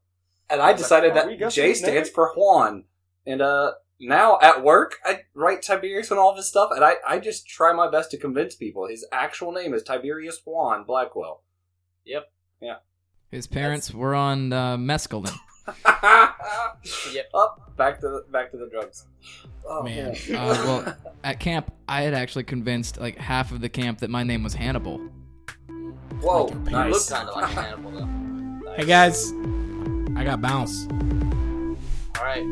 [0.49, 2.85] And I I decided like, that Gus J stands for Juan.
[3.25, 6.95] And uh, now at work, I write Tiberius and all of his stuff, and I,
[7.05, 11.43] I just try my best to convince people his actual name is Tiberius Juan Blackwell.
[12.05, 12.31] Yep.
[12.61, 12.75] Yeah.
[13.29, 15.37] His parents were on uh, mescaline.
[17.11, 17.29] Yep.
[17.33, 19.05] Up, back to the back to the drugs.
[19.67, 20.15] Oh Man.
[20.29, 20.37] man.
[20.37, 24.23] Uh, well, at camp, I had actually convinced like half of the camp that my
[24.23, 25.01] name was Hannibal.
[26.21, 26.91] Whoa, Like your You nice.
[27.11, 28.71] look kind of like Hannibal, though.
[28.75, 29.31] Hey guys,
[30.15, 30.87] I got bounce.
[32.17, 32.43] All right.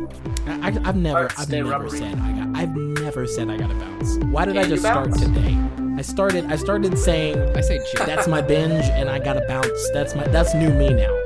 [0.47, 1.89] I, I, I've never, Alright, I've never rubbery.
[1.97, 4.17] said I got, I've never said I got a bounce.
[4.25, 5.57] Why did I Can you just start today?
[5.97, 8.05] I started, I started saying I say J.
[8.05, 9.89] that's my binge and I got a bounce.
[9.93, 11.17] That's my, that's new me now.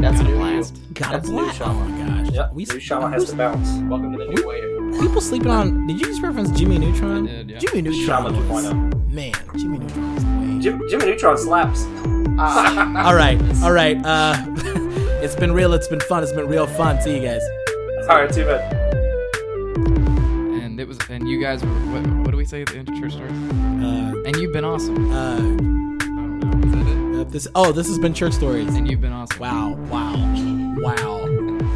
[0.00, 0.94] That's a Got a new blast.
[0.94, 1.60] Got That's a new blast.
[1.62, 2.32] Oh my gosh.
[2.34, 3.68] Yep, We, new Shama has to bounce.
[3.88, 5.00] Welcome to the new wave.
[5.00, 5.86] people sleeping on.
[5.86, 7.28] Did you just reference Jimmy Neutron?
[7.28, 7.58] I did, yeah.
[7.58, 8.06] Jimmy Neutron.
[8.06, 9.10] Shama was- 2.0.
[9.12, 10.41] Man, Jimmy Neutron is the way.
[10.62, 11.84] Jim, Jimmy Neutron slaps.
[12.38, 13.96] Ah, all right, all right.
[14.04, 14.36] Uh,
[15.22, 15.72] it's been real.
[15.74, 16.22] It's been fun.
[16.22, 17.00] It's been real fun.
[17.02, 17.42] See you guys.
[18.08, 18.72] All right, too bad.
[20.62, 21.68] And it was, and you guys were.
[21.70, 23.32] What, what do we say at the end of church stories?
[23.32, 25.10] Uh, And you've been awesome.
[25.12, 26.66] uh, I don't know.
[26.68, 27.20] Is that it?
[27.20, 27.48] uh, this.
[27.54, 28.74] Oh, this has been church stories.
[28.74, 29.38] And you've been awesome.
[29.40, 30.14] Wow, wow,
[30.78, 31.28] wow.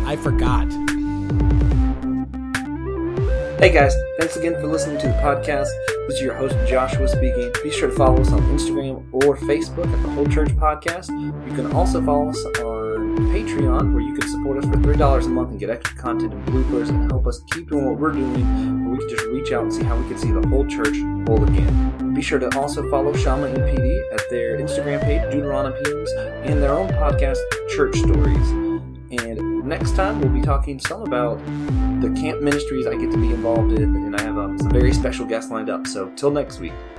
[0.06, 0.66] I forgot.
[3.58, 5.68] Hey guys, thanks again for listening to the podcast.
[6.06, 7.50] This is your host Joshua speaking.
[7.62, 11.08] Be sure to follow us on Instagram or Facebook at the Whole Church Podcast.
[11.48, 15.24] You can also follow us on Patreon, where you can support us for three dollars
[15.24, 18.12] a month and get extra content and bloopers and help us keep doing what we're
[18.12, 18.84] doing.
[18.84, 20.96] Where we can just reach out and see how we can see the whole church
[21.26, 22.12] whole again.
[22.12, 26.12] Be sure to also follow Shama and PD at their Instagram page, Deuteronomy Deuteronomemes,
[26.46, 27.38] and their own podcast,
[27.70, 28.50] Church Stories.
[29.10, 31.38] And next time we'll be talking some about
[32.00, 34.92] the camp ministries I get to be involved in, and I have um, some very
[34.92, 35.86] special guests lined up.
[35.86, 36.72] So till next week.